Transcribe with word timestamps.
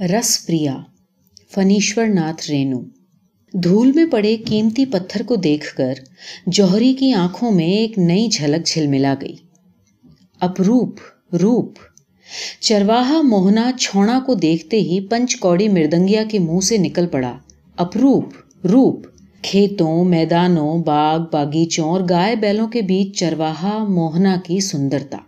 رس 0.00 0.46
پریا 0.46 0.76
فنیشور 1.54 2.06
ناتھ 2.06 2.50
رینو۔ 2.50 2.80
دھول 3.52 3.92
میں 3.92 4.04
پڑے 4.10 4.36
قیمتی 4.44 4.84
پتھر 4.84 5.22
کو 5.22 5.36
دیکھ 5.36 5.76
کر 5.76 5.94
جوہری 6.46 6.94
کی 6.94 7.12
آنکھوں 7.12 7.52
میں 7.52 7.66
ایک 7.66 7.98
نئی 7.98 8.28
جھلک 8.28 8.66
جھل 8.66 8.86
ملا 8.86 9.14
گئی۔ 9.20 9.36
اپروپ، 10.40 11.00
روپ۔ 11.34 11.78
چرواہا 12.60 13.22
موہنا 13.22 13.70
چھوڑا 13.80 14.20
کو 14.26 14.34
دیکھتے 14.34 14.80
ہی 14.80 15.00
پنچ 15.00 15.36
کوڑی 15.36 15.68
مردنگیا 15.68 16.24
کے 16.30 16.38
منہ 16.38 16.60
سے 16.60 16.76
نکل 16.76 17.06
پڑا۔ 17.06 17.38
اپروپ، 17.76 18.24
روپ۔ 18.66 19.06
کھیتوں، 19.42 20.04
میدانوں، 20.04 20.78
باغ، 20.78 21.18
باغیچوں 21.32 21.88
اور 21.88 22.00
گائے 22.10 22.36
بیلوں 22.36 22.68
کے 22.68 22.82
بیچ 22.82 23.18
چرواہا 23.20 23.84
موہنا 23.88 24.36
کی 24.46 24.60
سندرتا۔ 24.60 25.18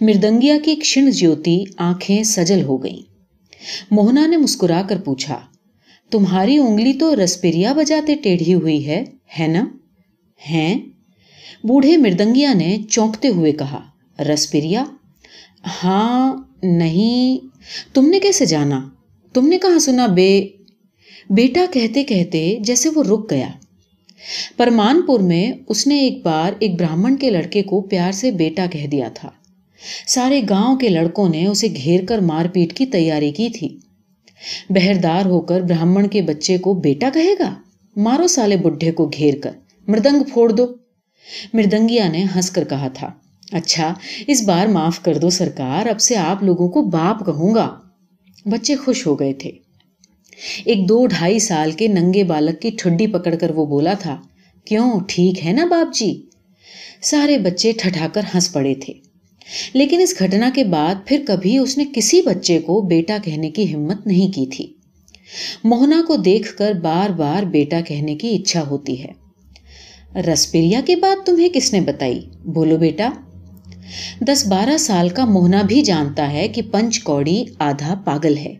مردنگیا 0.00 0.56
کی 0.64 0.74
کھن 0.74 1.10
جیوتی 1.10 1.64
آنکھیں 1.76 2.22
سجل 2.22 2.62
ہو 2.64 2.82
گئیں۔ 2.82 3.11
موہنا 3.90 4.26
نے 4.26 4.36
مسکرا 4.36 4.82
کر 4.88 4.98
پوچھا، 4.98 5.40
تمہاری 6.10 6.58
انگلی 6.58 6.92
تو 6.92 7.24
رسپیریا 7.24 7.72
بجاتے 7.72 8.14
ٹیڑھی 8.14 8.54
ہوئی 8.54 8.86
ہے 8.86 9.04
ہے 9.40 9.46
نا؟ 9.46 9.64
ہیں؟ 10.50 10.80
بوڑھے 11.64 11.96
مردنگیا 11.96 12.52
نے 12.52 12.78
چونکتے 12.90 13.28
ہوئے 13.28 13.52
کہا، 13.52 13.80
رسپیریا؟ 14.18 14.84
ہاں 15.84 16.36
نہیں، 16.62 17.46
تم 17.94 18.08
نے 18.08 18.20
کیسے 18.20 18.46
جانا؟ 18.46 18.88
تم 19.32 19.48
نے 19.48 19.58
کہاں 19.58 19.78
سنا 19.78 20.06
بے؟ 20.06 20.48
بیٹا 21.30 21.64
کہتے 21.72 22.04
کہتے 22.04 22.56
جیسے 22.60 22.88
وہ 22.94 23.02
رک 23.02 23.30
گیا۔ 23.30 23.48
پرمان 24.56 25.02
پور 25.02 25.20
میں 25.20 25.52
اس 25.68 25.86
نے 25.86 25.98
ایک 25.98 26.22
بار 26.22 26.52
ایک 26.58 26.74
براہمن 26.74 27.16
کے 27.16 27.30
لڑکے 27.30 27.62
کو 27.62 27.80
پیار 27.80 28.12
سے 28.12 28.30
بیٹا 28.30 28.66
کہہ 28.66 28.86
دیا 28.86 29.08
تھا۔ 29.14 29.30
سارے 30.06 30.42
گاؤں 30.50 30.76
کے 30.76 30.88
لڑکوں 30.88 31.28
نے 31.28 31.46
اسے 31.46 31.68
گھیر 31.68 32.04
کر 32.06 32.18
مار 32.18 32.46
پیٹ 32.52 32.72
کی 32.72 32.86
تیاری 32.86 33.30
کی 33.30 33.48
تھی۔ 33.48 33.78
بہردار 34.70 35.26
ہو 35.26 35.40
کر 35.40 35.60
براہمن 35.60 36.06
کے 36.06 36.22
بچے 36.22 36.58
کو 36.58 36.74
بیٹا 36.74 37.08
کہے 37.14 37.34
گا؟ 37.38 37.54
مارو 37.96 38.26
سالے 38.26 38.56
بڈھے 38.56 38.92
کو 38.92 39.06
گھیر 39.06 39.34
کر۔ 39.42 39.50
مردنگ 39.88 40.22
پھوڑ 40.22 40.52
دو۔ 40.52 40.66
مردنگیا 41.52 42.08
نے 42.08 42.24
ہنس 42.36 42.50
کر 42.50 42.64
کہا 42.64 42.88
تھا۔ 42.88 43.10
اچھا 43.52 43.94
اس 44.26 44.42
بار 44.42 44.66
معاف 44.66 45.02
کر 45.02 45.18
دو 45.18 45.30
سرکار، 45.30 45.86
اب 45.86 46.00
سے 46.00 46.16
آپ 46.16 46.42
لوگوں 46.42 46.68
کو 46.68 46.82
باپ 46.82 47.26
کہوں 47.26 47.54
گا۔ 47.54 47.74
بچے 48.46 48.76
خوش 48.76 49.06
ہو 49.06 49.20
گئے 49.20 49.32
تھے۔ 49.32 49.50
ایک 50.64 50.88
دو 50.88 51.06
ڈھائی 51.06 51.38
سال 51.38 51.70
کے 51.70 51.88
ننگے 51.88 52.24
بالک 52.24 52.62
کی 52.62 52.70
ٹھڈی 52.70 53.06
پکڑ 53.06 53.34
کر 53.34 53.50
وہ 53.50 53.66
بولا 53.66 53.92
تھا، 53.92 54.22
کیوں، 54.64 55.00
ٹھیک 55.08 55.46
ہے 55.46 55.52
نا 55.52 55.64
باپ 55.64 55.94
جی؟ 55.94 56.22
سارے 57.02 57.38
بچے 57.38 57.72
ٹھٹھا 57.72 58.08
کر 58.08 58.20
ہنس 58.34 58.52
پڑے 58.52 58.74
تھے۔ 58.74 59.11
لیکن 59.72 60.00
اس 60.00 60.14
گھٹنا 60.18 60.50
کے 60.54 60.64
بعد 60.64 60.94
پھر 61.06 61.22
کبھی 61.26 61.58
اس 61.58 61.78
نے 61.78 61.84
کسی 61.94 62.22
بچے 62.22 62.58
کو 62.58 62.80
بیٹا 62.80 63.18
کہنے 63.24 63.50
کی 63.50 63.74
ہمت 63.74 64.06
نہیں 64.06 64.32
کی 64.32 64.46
تھی۔ 64.46 64.72
موہنا 65.64 66.02
کو 66.06 66.16
دیکھ 66.16 66.56
کر 66.56 66.72
بار 66.72 67.10
بار 67.10 67.42
بیٹا 67.42 67.80
کہنے 67.80 68.14
کی 68.14 68.36
اچھا 68.36 68.66
ہوتی 68.66 69.04
ہے۔ 69.04 69.22
رسپریا 70.20 70.80
کی 70.84 70.96
بات 70.96 71.26
تمہیں 71.26 71.48
کس 71.52 71.72
نے 71.72 71.80
بتائی؟ 71.80 72.20
بولو 72.44 72.76
بیٹا۔ 72.76 73.08
دس 74.20 74.46
بارہ 74.46 74.76
سال 74.76 75.08
کا 75.08 75.24
موہنا 75.24 75.62
بھی 75.62 75.82
جانتا 75.82 76.32
ہے 76.32 76.48
کہ 76.48 76.62
پنچ 76.62 77.00
کوڑی 77.00 77.44
آدھا 77.58 77.94
پاگل 78.04 78.36
ہے۔ 78.36 78.54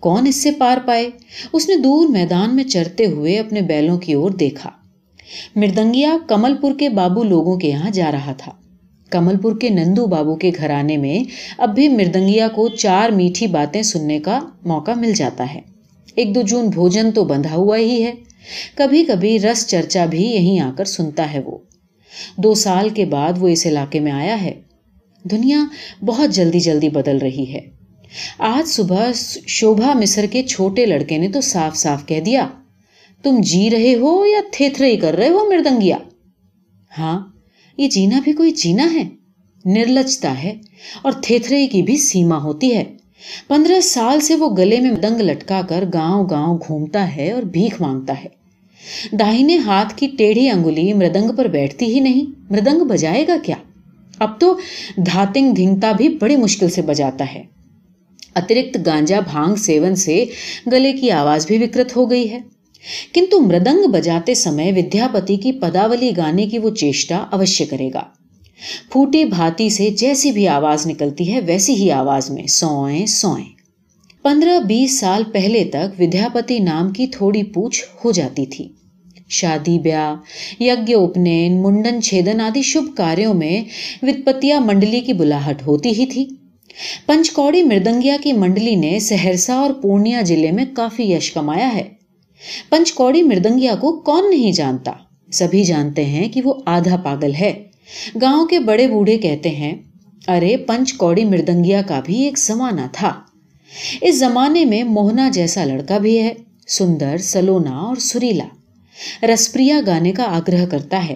کون 0.00 0.26
اس 0.26 0.36
سے 0.36 0.50
پار 0.52 0.78
پائے؟ 0.86 1.10
اس 1.52 1.68
نے 1.68 1.76
دور 1.76 2.08
میدان 2.08 2.56
میں 2.56 2.64
چرتے 2.64 3.06
ہوئے 3.06 3.38
اپنے 3.38 3.60
بیلوں 3.60 3.98
کی 3.98 4.12
اور 4.12 4.30
دیکھا۔ 4.30 4.70
مردنگیا 5.56 6.16
کمل 6.28 6.54
پور 6.56 6.72
کے 6.78 6.88
بابو 6.88 7.22
لوگوں 7.22 7.56
کے 7.56 7.68
یہاں 7.68 7.90
جا 7.90 8.12
رہا 8.12 8.32
تھا۔ 8.32 8.52
کمل 9.10 9.36
پور 9.36 9.56
کے 9.60 9.68
نندو 9.68 10.06
بابو 10.06 10.36
کے 10.36 10.50
گھرانے 10.56 10.96
میں 10.96 11.30
اب 11.58 11.74
بھی 11.74 11.88
مردنگیا 11.88 12.48
کو 12.48 12.68
چار 12.68 13.10
میٹھی 13.10 13.46
باتیں 13.46 13.82
سننے 13.82 14.18
کا 14.18 14.40
موقع 14.64 14.90
مل 14.96 15.12
جاتا 15.12 15.54
ہے۔ 15.54 15.60
ایک 16.14 16.34
دو 16.34 16.42
جون 16.42 16.68
بھوجن 16.68 17.10
تو 17.10 17.24
بندھا 17.24 17.54
ہوا 17.54 17.76
ہی 17.76 18.04
ہے۔ 18.04 18.12
کبھی 18.74 19.04
کبھی 19.04 19.38
رس 19.38 19.66
چرچا 19.66 20.06
بھی 20.06 20.22
یہیں 20.22 20.60
آ 20.60 20.70
کر 20.76 20.84
سنتا 20.84 21.32
ہے 21.32 21.40
وہ۔ 21.44 21.58
دو 22.36 22.54
سال 22.54 22.88
کے 22.88 23.04
بعد 23.04 23.32
وہ 23.38 23.48
اس 23.48 23.66
علاقے 23.66 24.00
میں 24.00 24.12
آیا 24.12 24.42
ہے۔ 24.42 24.54
دنیا 25.24 25.64
بہت 26.04 26.30
جلدی 26.30 26.60
جلدی 26.60 26.88
بدل 26.88 27.18
رہی 27.18 27.52
ہے۔ 27.52 27.60
آج 28.38 28.68
صبح 28.68 29.10
شوبھا 29.46 29.92
مصر 29.92 30.26
کے 30.30 30.42
چھوٹے 30.42 30.86
لڑکے 30.86 31.18
نے 31.18 31.28
تو 31.28 31.40
صاف 31.40 31.76
صاف 31.76 32.06
کہہ 32.06 32.20
دیا، 32.20 32.48
تم 33.22 33.40
جی 33.40 33.70
رہے 33.70 33.94
ہو 33.94 34.26
یا 34.26 34.40
تھیتھرے 34.52 34.96
کر 34.96 35.14
رہے 35.14 35.28
ہو 35.28 35.48
مردنگیا؟ 35.48 35.96
ہاں 36.98 37.35
یہ 37.76 37.88
جینا 37.88 38.20
بھی 38.24 38.32
کوئی 38.32 38.50
جینا 38.50 38.92
ہے۔ 38.94 39.02
نرلجتا 39.64 40.42
ہے 40.42 40.54
اور 41.02 41.12
تھیتھرے 41.22 41.66
کی 41.66 41.82
بھی 41.82 41.96
سیما 41.96 42.42
ہوتی 42.42 42.76
ہے۔ 42.76 42.84
پندرہ 43.48 43.80
سال 43.80 44.20
سے 44.20 44.34
وہ 44.34 44.56
گلے 44.56 44.80
میں 44.80 44.90
دنگ 44.90 45.20
لٹکا 45.20 45.60
کر 45.68 45.84
گاؤں 45.94 46.26
گاؤں 46.30 46.58
گھومتا 46.58 47.16
ہے 47.16 47.32
اور 47.32 47.42
بھیک 47.42 47.80
مانگتا 47.80 48.14
ہے۔ 48.24 48.28
داہنے 49.16 49.56
ہاتھ 49.56 49.96
کی 49.96 50.06
ٹیڑھی 50.18 50.50
انگلی 50.50 50.92
مردنگ 50.92 51.30
پر 51.36 51.44
بیٹھتی 51.44 51.94
ہی 51.94 52.00
نہیں۔ 52.00 52.30
مردنگ 52.52 52.80
بجائے 52.84 53.26
گا 53.28 53.36
کیا؟ 53.42 53.56
اب 54.18 54.40
تو 54.40 54.58
دھاتنگ 54.96 55.54
دھنگتا 55.54 55.92
بھی 55.92 56.08
بڑی 56.08 56.36
مشکل 56.36 56.70
سے 56.70 56.82
بجاتا 56.82 57.24
ہے۔ 57.34 57.42
اترکت 58.34 58.78
گانجا 58.86 59.20
بھانگ 59.20 59.54
سیون 59.54 59.94
سے 59.94 60.24
گلے 60.72 60.92
کی 60.92 61.10
آواز 61.10 61.46
بھی 61.46 61.58
وکرت 61.58 61.96
ہو 61.96 62.10
گئی 62.10 62.30
ہے۔ 62.30 62.38
مردنگ 63.32 63.86
بجاتے 63.86 64.34
سمے 64.34 64.72
ودیاپتی 64.76 65.36
کی 65.36 65.52
پداولی 65.52 66.10
گانے 66.16 66.46
کی 66.46 66.58
وہ 66.58 66.70
چیشا 66.70 67.16
اوشی 67.16 67.64
کرے 67.64 67.90
گا۔ 67.94 68.02
فوٹی 68.92 69.24
بھاتی 69.24 69.70
سے 69.70 69.90
جیسی 69.90 70.32
بھی 70.32 70.48
آواز 70.48 70.86
نکلتی 70.86 71.32
ہے، 71.32 71.40
ویسی 71.40 71.74
ہی 71.74 71.90
آواز 71.90 72.30
میں 72.30 72.46
سوئیں 72.46 73.06
پندرہ 74.22 74.60
بیس 74.60 74.98
سال 74.98 75.22
پہلے 75.32 75.64
تک 75.64 76.02
کی 76.94 77.06
تھوڑی 77.06 77.42
پوچھ 77.42 77.84
ہو 78.04 78.12
جاتی 78.12 78.46
تھی۔ 78.46 78.68
شادی، 79.28 79.78
بیاہ 79.78 80.62
یجن 80.62 81.62
منڈن 81.62 82.02
چدی 82.02 82.62
شاروں 82.62 83.34
میں 83.34 83.64
منڈلی 84.60 85.00
کی 85.00 85.12
بلاحٹ 85.12 85.66
ہوتی 85.66 85.88
ہی 85.88 86.06
تھی۔ 86.06 86.26
پنچکوڑی 87.06 87.62
مردنگیا 87.62 88.16
کی 88.22 88.32
منڈلی 88.32 88.74
نے 88.74 88.98
سہرسہ 88.98 89.52
اور 89.52 89.72
پورنیہ 89.72 90.16
ضلع 90.22 90.50
میں 90.50 90.64
کافی 90.74 91.12
یش 91.12 91.32
کمایا 91.32 91.74
ہے۔ 91.74 91.95
پنچ 92.68 92.92
کوڑی 92.92 93.22
مردنگیا 93.22 93.74
کو 93.74 94.00
کون 94.00 94.30
نہیں 94.30 94.52
جانتا؟ 94.52 94.92
سبھی 95.32 95.58
ہی 95.58 95.64
جانتے 95.64 96.04
ہیں 96.04 96.28
کہ 96.28 96.42
وہ 96.42 96.54
آدھا 96.66 96.96
پاگل 96.96 97.34
ہے۔ 97.34 97.64
گاؤں 98.22 98.46
کے 98.46 98.58
بڑے 98.58 98.88
بوڑھے 98.88 99.18
کہتے 99.18 99.48
ہیں، 99.48 99.74
ارے 100.28 100.56
پنچ 100.56 100.92
کوڑی 100.92 101.24
مردنگیا 101.24 101.82
کا 101.82 102.00
بھی 102.04 102.22
ایک 102.22 102.38
زمانہ 102.38 102.80
تھا۔ 102.92 103.20
اس 104.00 104.18
زمانے 104.18 104.64
میں 104.64 104.82
موہنا 104.82 105.28
جیسا 105.28 105.64
لڑکا 105.64 105.98
بھی 105.98 106.22
ہے، 106.22 106.34
سندر، 106.68 107.18
سلونا 107.18 107.70
اور 107.70 107.96
سریلا۔ 107.96 108.46
رسپریا 109.26 109.80
گانے 109.86 110.12
کا 110.12 110.22
آگرہ 110.22 110.66
کرتا 110.66 111.08
ہے۔ 111.08 111.14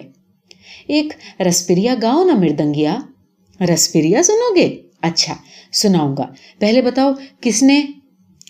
ایک 0.87 1.13
رسپریا 1.41 1.95
گاؤ 2.01 2.23
نا 2.23 2.33
مردنگیا۔ 2.33 2.97
رسپریا 3.73 4.23
سنو 4.23 4.55
گے؟ 4.55 4.81
اچھا 5.01 5.35
سناؤں 5.73 6.17
گا۔ 6.17 6.25
پہلے 6.59 6.81
بتاؤ، 6.81 7.11
کس 7.41 7.63
نے؟ 7.63 7.85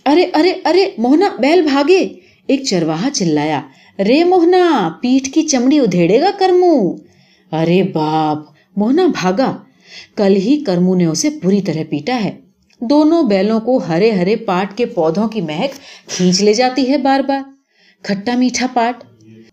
ارے 0.06 0.26
ارے 0.34 0.54
ارے، 0.66 0.90
موہنا، 0.98 1.30
بیل 1.40 1.62
بھاگے۔ 1.62 2.21
ایک 2.52 2.64
چرواہا 2.64 3.10
چلایا۔ 3.10 3.62
رے 4.00 4.24
موہنا 4.24 4.90
پیٹ 5.02 5.34
کی 5.34 5.42
چمڑی 5.42 5.80
ادھیڑے 5.80 6.22
گا 6.22 6.30
کرمو؟ 6.40 6.96
ارے 7.52 7.84
باپ! 7.84 8.38
موہنا 8.78 9.08
بھاگا۔ 9.08 9.58
کل 10.16 10.36
ہی 10.36 10.64
کرمو 10.68 10.96
نے 10.96 11.06
اسے 11.06 11.30
پوری 11.30 11.62
طرح 11.62 11.84
پیٹا 11.90 12.24
ہے۔ 12.24 12.32
دونوں 12.82 13.24
بیلوں 13.24 13.60
کو 13.60 13.78
ہرے 13.78 14.12
ہرے 14.12 14.36
پاٹ 14.36 14.78
کے 14.78 14.86
پودوں 14.86 15.28
کی 15.28 15.42
مہک 15.42 15.72
کھینچ 16.10 16.42
لے 16.42 16.54
جاتی 16.54 16.90
ہے 16.90 16.98
بار 16.98 17.20
بار۔ 17.20 17.42
کھٹا 18.04 18.36
میٹھا 18.36 18.68
پاٹ۔ 18.74 19.04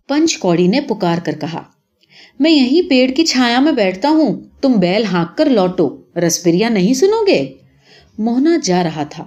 پنچ 0.09 0.39
کوڑی 0.39 0.67
نے 0.67 0.81
پکار 0.81 1.19
کر 1.25 1.35
کہا۔ 1.41 1.63
میں 2.41 2.51
یہیں 2.51 2.91
پیڑ 2.91 3.11
کی 3.11 3.27
چھایا 3.27 3.61
میں 3.61 3.73
بیٹھتا 3.73 4.09
ہوں۔ 4.09 4.41
تم 4.61 4.73
بیل 4.73 5.05
ہانک 5.05 5.39
کر 5.39 5.47
لوٹو۔ 5.47 5.89
رسپریا 6.17 6.69
نہیں 6.69 6.95
سنو 6.95 7.27
گے؟ 7.27 7.53
موہنا 8.19 8.57
جا 8.63 8.83
رہا 8.85 9.03
تھا۔ 9.03 9.25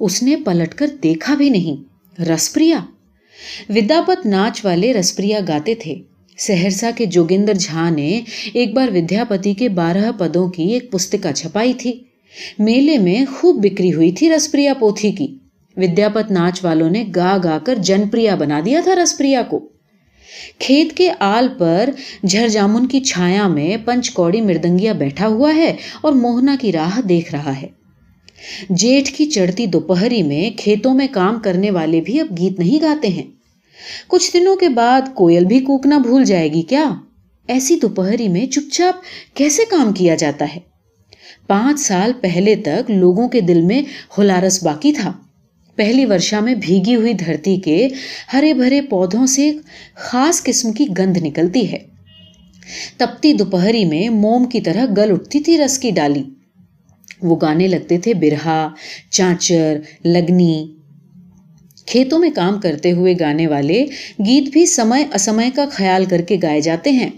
اس 0.00 0.22
نے 0.22 0.36
پلٹ 0.36 0.74
کر 0.74 0.86
دیکھا 1.02 1.34
بھی 1.34 1.50
نہیں۔ 1.50 1.76
رسپریا 2.22 2.78
ودیاپت 3.68 4.26
ناچ 4.26 4.64
والے 4.64 4.92
رسپریا 4.92 5.40
گاتے 5.48 5.74
تھے۔ 5.74 5.94
سہرسہ 6.38 6.86
کے 6.96 7.04
جوگندر 7.04 7.54
جھا 7.54 7.90
نے 7.90 8.20
ایک 8.52 8.74
بار 8.74 8.88
ودیاپتی 8.88 9.54
کے 9.54 9.68
بارہ 9.68 10.12
پدوں 10.18 10.48
کی 10.48 10.62
ایک 10.62 10.92
پستکا 10.92 11.32
چھپائی 11.32 11.72
تھی۔ 11.72 11.92
میلے 12.58 12.98
میں 12.98 13.24
خوب 13.34 13.64
بکری 13.64 13.92
ہوئی 13.92 14.12
تھی 14.12 14.30
رسپریا 14.30 14.74
پوتھی 14.74 15.12
کی۔ 15.12 15.26
ودیاپت 15.76 16.30
ناچ 16.30 16.64
والوں 16.64 16.90
نے 16.90 17.04
گا 17.16 17.38
گا 17.44 17.58
کر 17.64 17.74
جنپریا 17.74 18.34
بنا 18.34 18.60
دیا 18.64 18.80
تھا 18.84 18.94
رسپریا 18.94 19.42
کو۔ 19.42 19.68
کھیت 20.58 20.96
کے 20.96 21.10
آل 21.18 21.48
پر 21.58 21.90
جھر 22.24 22.48
جامن 22.48 22.86
کی 22.86 23.00
چھایا 23.00 23.48
میں 23.48 23.76
پنچ 23.84 24.10
کوڑی 24.10 24.40
مردنگیا 24.40 24.92
بیٹھا 24.92 25.26
ہوا 25.26 25.54
ہے 25.54 25.76
اور 26.00 26.12
موہنا 26.12 26.56
کی 26.60 26.72
راہ 26.72 27.00
دیکھ 27.00 27.34
رہا 27.34 27.62
ہے۔ 27.62 27.81
جیٹھ 28.70 29.12
کی 29.12 29.26
چڑھتی 29.26 29.66
دوپہری 29.66 30.22
میں 30.22 30.58
کھیتوں 30.58 30.94
میں 30.94 31.06
کام 31.12 31.40
کرنے 31.40 31.70
والے 31.70 32.00
بھی 32.00 32.20
اب 32.20 32.38
گیت 32.38 32.58
نہیں 32.58 32.80
گاتے 32.80 33.08
ہیں۔ 33.08 33.22
کچھ 34.08 34.32
دنوں 34.34 34.56
کے 34.56 34.68
بعد 34.68 35.00
کوئل 35.14 35.44
بھی 35.44 35.60
کوکنا 35.60 35.98
بھول 35.98 36.24
جائے 36.24 36.52
گی 36.52 36.62
کیا؟ 36.62 36.84
ایسی 37.48 37.76
دوپہری 37.76 38.28
میں 38.28 38.46
چپ 38.46 38.72
چاپ 38.72 38.94
کیسے 39.36 39.62
کام 39.70 39.92
کیا 39.92 40.14
جاتا 40.14 40.46
ہے؟ 40.54 40.60
پانچ 41.46 41.80
سال 41.80 42.12
پہلے 42.20 42.56
تک 42.56 42.90
لوگوں 42.90 43.28
کے 43.28 43.40
دل 43.40 43.62
میں 43.62 43.82
ہلارس 44.18 44.62
باقی 44.62 44.92
تھا۔ 44.92 45.12
پہلی 45.76 46.04
ورشا 46.04 46.40
میں 46.40 46.54
بھیگی 46.54 46.94
ہوئی 46.94 47.12
دھرتی 47.12 47.56
کے 47.56 47.88
ہرے 48.32 48.54
بھرے 48.54 48.80
پودوں 48.80 49.26
سے 49.26 49.52
خاص 49.94 50.42
قسم 50.42 50.72
کی 50.72 50.86
گند 50.98 51.16
نکلتی 51.16 51.72
ہے۔ 51.72 51.78
تپتی 52.96 53.32
دوپہری 53.32 53.84
میں 53.84 54.08
موم 54.08 54.44
کی 54.44 54.60
طرح 54.60 54.86
گل 54.96 55.12
اٹھتی 55.12 55.40
تھی 55.40 55.58
رس 55.58 55.78
کی 55.78 55.90
ڈالی۔ 55.90 56.22
وہ 57.22 57.36
گانے 57.42 57.66
لگتے 57.66 57.98
تھے 57.98 58.14
برہا، 58.14 58.68
چانچر، 59.10 59.78
لگنی۔ 60.04 60.72
کھیتوں 61.86 62.18
میں 62.18 62.30
کام 62.34 62.60
کرتے 62.60 62.92
ہوئے 62.92 63.14
گانے 63.20 63.46
والے 63.46 63.86
گیت 64.18 64.48
بھی 64.52 64.66
سمے 64.66 65.04
اسمے 65.14 65.50
کا 65.54 65.64
خیال 65.70 66.04
کر 66.04 66.20
کے 66.20 66.36
گائے 66.42 66.60
جاتے 66.60 66.90
ہیں۔ 66.90 67.10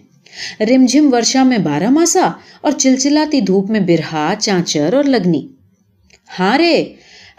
رم 0.60 0.86
جھم 0.86 1.12
ورشا 1.12 1.42
میں 1.42 1.58
بارہ 1.58 1.90
ماسا 1.90 2.30
اور 2.60 2.72
چلچلاتی 2.72 3.40
دھوپ 3.40 3.70
میں 3.70 3.80
برہا، 3.80 4.34
چانچر 4.38 4.92
اور 4.92 5.04
لگنی۔ 5.04 5.48
ہاں 6.38 6.58
رے، 6.58 6.84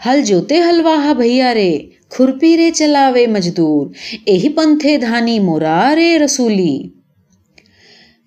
ہل 0.06 0.22
جوتے 0.22 0.58
ہلواہا 0.58 1.12
بھیا 1.12 1.54
رے، 1.54 1.78
کھرپی 2.08 2.56
رے 2.56 2.70
چلاوے 2.70 3.26
مجدور۔ 3.26 3.86
اہی 4.26 4.48
پنتھے 4.48 4.96
دھانی 4.96 5.38
مورا 5.40 5.94
رے 5.96 6.18
رسولی۔ 6.18 6.82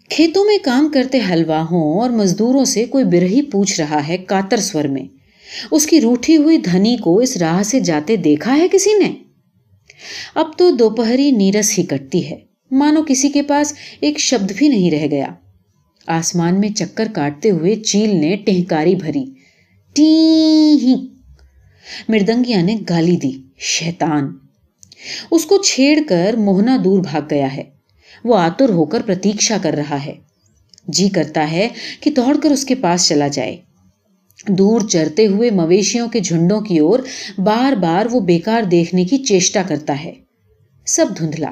کھیتوں 0.10 0.46
میں 0.46 0.58
کام 0.64 0.90
کرتے 0.94 1.20
ہلواہوں 1.30 2.00
اور 2.00 2.10
مزدوروں 2.10 2.66
سے 2.66 2.86
کوئی 2.86 3.04
برہی 3.04 3.42
پوچھ 3.42 3.82
رہا 3.82 4.08
ہے 4.08 4.18
کاتر 4.18 4.58
سور 4.58 4.84
میں۔ 4.84 5.04
اس 5.72 5.86
کی 5.86 6.02
روٹھی 6.02 6.38
ہوئی 6.38 6.58
دھنی 6.58 6.98
کو 6.98 7.18
اس 7.20 7.38
راہ 7.38 7.64
سے 7.64 7.80
جاتے 7.80 8.16
دیکھا 8.16 8.58
ہے 8.58 8.68
کسی 8.72 8.94
نے؟ 8.94 9.12
اب 10.36 10.48
تو 10.58 10.72
دوپہری 10.72 11.32
نیرس 11.32 11.80
ہی 11.80 11.84
کٹتی 11.84 12.30
ہے۔ 12.30 12.38
مانو 12.72 13.02
کسی 13.08 13.30
کے 13.30 13.42
پاس 13.42 13.74
ایک 14.00 14.20
شبد 14.20 14.52
بھی 14.58 14.68
نہیں 14.68 14.92
رہ 14.92 15.08
گیا۔ 15.12 15.28
آسمان 16.08 16.60
میں 16.60 16.70
چکر 16.70 17.08
کاٹتے 17.14 17.50
ہوئے 17.52 17.76
چیل 17.76 18.16
نے 18.16 18.36
ٹہکاری 18.36 18.96
بھری۔ 18.96 19.26
ٹی 19.96 20.96
مردنگیا 22.10 22.62
نے 22.62 22.78
گالی 22.90 23.16
دی۔ 23.16 23.32
شیطان! 23.58 24.38
اس 25.32 25.46
کو 25.46 25.62
چھیڑ 25.64 26.00
کر 26.08 26.36
موہنا 26.38 26.78
دور 26.84 27.00
بھاگ 27.00 27.22
گیا 27.32 27.56
ہے۔ 27.58 27.79
وہ 28.24 28.36
آتر 28.36 28.70
ہو 28.70 28.86
کر 28.86 29.02
پرتیشا 29.02 29.58
کر 29.62 29.74
رہا 29.74 30.06
ہے۔ 30.06 30.14
جی 30.88 31.10
کرتا 31.10 31.52
ہے 31.52 31.68
کہ 32.00 32.12
دوڑ 32.12 32.38
کر 32.44 32.52
اس 32.52 32.66
کے 32.66 32.76
پاس 32.76 33.08
چلا 33.08 33.28
جائے۔ 33.28 33.58
دور 34.48 34.82
چرتے 34.82 35.28
ہوئے 35.28 35.52
مویشیوں 35.52 36.08
کے 36.10 36.20
جھنڈوں 36.20 36.62
کی 36.62 36.78
اور 36.80 37.00
بار 37.38 37.74
بار 37.74 38.06
وہ 38.12 38.20
بیکار 38.20 38.62
دیکھنے 38.62 39.06
کی 39.06 39.18
چیشٹا 39.18 39.62
کرتا 39.68 40.04
ہے۔ 40.04 40.14
سب 40.86 41.06
دھندلا۔ 41.20 41.52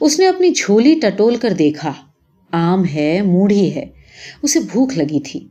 اس 0.00 0.18
نے 0.18 0.26
اپنی 0.26 0.50
جھولی 0.50 0.94
ٹٹول 1.02 1.36
کر 1.36 1.52
دیکھا۔ 1.52 1.92
آم 2.50 2.84
ہے، 2.84 3.22
موڑھی 3.22 3.74
ہے۔ 3.74 3.84
اسے 4.42 4.60
بھوک 4.60 4.92
لگی 4.96 5.20
تھی۔ 5.20 5.48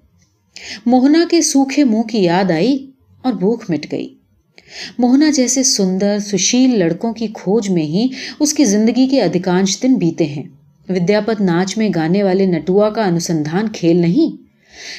موہنا 0.85 1.25
کے 1.31 1.41
سوکھے 1.41 1.83
منہ 1.83 2.01
کی 2.01 2.23
یاد 2.23 2.51
آئی 2.51 2.91
اور 3.21 3.33
بھوک 3.33 3.63
مٹ 3.69 3.91
گئی۔ 3.91 4.18
موہنا 4.97 5.29
جیسے 5.29 5.63
سندر، 5.63 6.17
سشیل 6.19 6.79
لڑکوں 6.79 7.13
کی 7.13 7.27
کھوج 7.33 7.69
میں 7.69 7.83
ہی 7.83 8.07
اس 8.39 8.53
کی 8.53 8.65
زندگی 8.65 9.07
کے 9.07 9.21
ادھکانش 9.21 9.83
دن 9.83 9.95
بیتے 9.95 10.25
ہیں۔ 10.25 10.43
ودیاپت 10.89 11.41
ناچ 11.41 11.77
میں 11.77 11.89
گانے 11.95 12.23
والے 12.23 12.45
نٹوا 12.45 12.89
کا 12.89 13.03
انسندھان 13.03 13.67
کھیل 13.69 13.97
نہیں۔ 13.97 14.49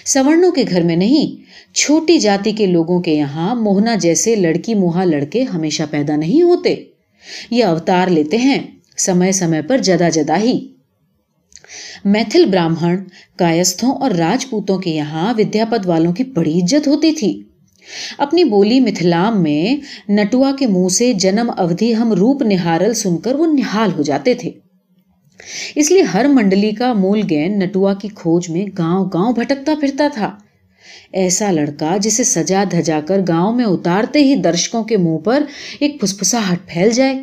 سورنوں 0.06 0.52
کے 0.52 0.64
گھر 0.70 0.82
میں 0.82 0.96
نہیں۔ 0.96 1.50
چھوٹی 1.76 2.18
جاتی 2.18 2.52
کے 2.52 2.66
لوگوں 2.66 3.00
کے 3.00 3.12
یہاں 3.12 3.54
موہنا 3.54 3.94
جیسے 3.94 4.36
لڑکی 4.36 4.74
موہا 4.74 5.04
لڑکے 5.04 5.42
ہمیشہ 5.42 5.82
پیدا 5.90 6.16
نہیں 6.16 6.42
ہوتے۔ 6.42 6.84
یہ 7.50 7.64
اوتار 7.64 8.08
لیتے 8.08 8.36
ہیں 8.36 8.58
سمے 8.98 9.32
سمے 9.32 9.62
پر 9.62 9.78
جدا 9.78 10.08
جدا 10.08 10.38
ہی۔ 10.40 10.68
میتھل 12.04 12.44
براہمن، 12.44 12.96
کایستھوں 13.36 13.94
اور 13.94 14.10
راجپوتوں 14.10 14.78
کے 14.78 14.90
یہاں 14.90 15.34
ودیاپت 15.38 15.86
والوں 15.86 16.12
کی 16.12 16.24
بڑی 16.24 16.60
عزت 16.60 16.88
ہوتی 16.88 17.12
تھی۔ 17.12 17.42
اپنی 18.18 18.44
بولی 18.44 18.80
متھلام 18.80 19.42
میں 19.42 19.76
نٹوا 20.12 20.52
کے 20.58 20.66
منہ 20.66 20.88
سے 20.88 21.12
جنم 21.12 21.50
اودھی 21.56 21.96
ہم 21.96 22.12
روپ 22.12 22.42
نہارل 22.42 22.94
سن 22.94 23.18
کر 23.18 23.34
وہ 23.34 23.46
نہال 23.46 23.90
ہو 23.96 24.02
جاتے 24.02 24.34
تھے۔ 24.34 24.50
اس 25.74 25.90
لیے 25.90 26.02
ہر 26.02 26.26
منڈلی 26.28 26.70
کا 26.70 26.92
مول 26.92 27.20
گین 27.30 27.58
نٹوا 27.58 27.94
کی 27.94 28.08
کھوج 28.14 28.50
میں 28.50 28.66
گاؤں 28.78 29.04
گاؤں 29.14 29.32
بھٹکتا 29.32 29.74
پھرتا 29.80 30.08
تھا۔ 30.14 30.38
ایسا 31.12 31.50
لڑکا 31.50 31.96
جسے 31.96 32.24
سجا 32.24 32.64
دھجا 32.70 33.00
کر 33.06 33.20
گاؤں 33.28 33.56
میں 33.56 33.64
اتارتے 33.64 34.24
ہی 34.24 34.34
درشکوں 34.36 34.84
کے 34.84 34.96
منہ 34.96 35.18
پر 35.18 35.42
ایک 35.80 36.00
پھسپھساہٹ 36.00 36.58
پھیل 36.66 36.90
جائے۔ 36.90 37.20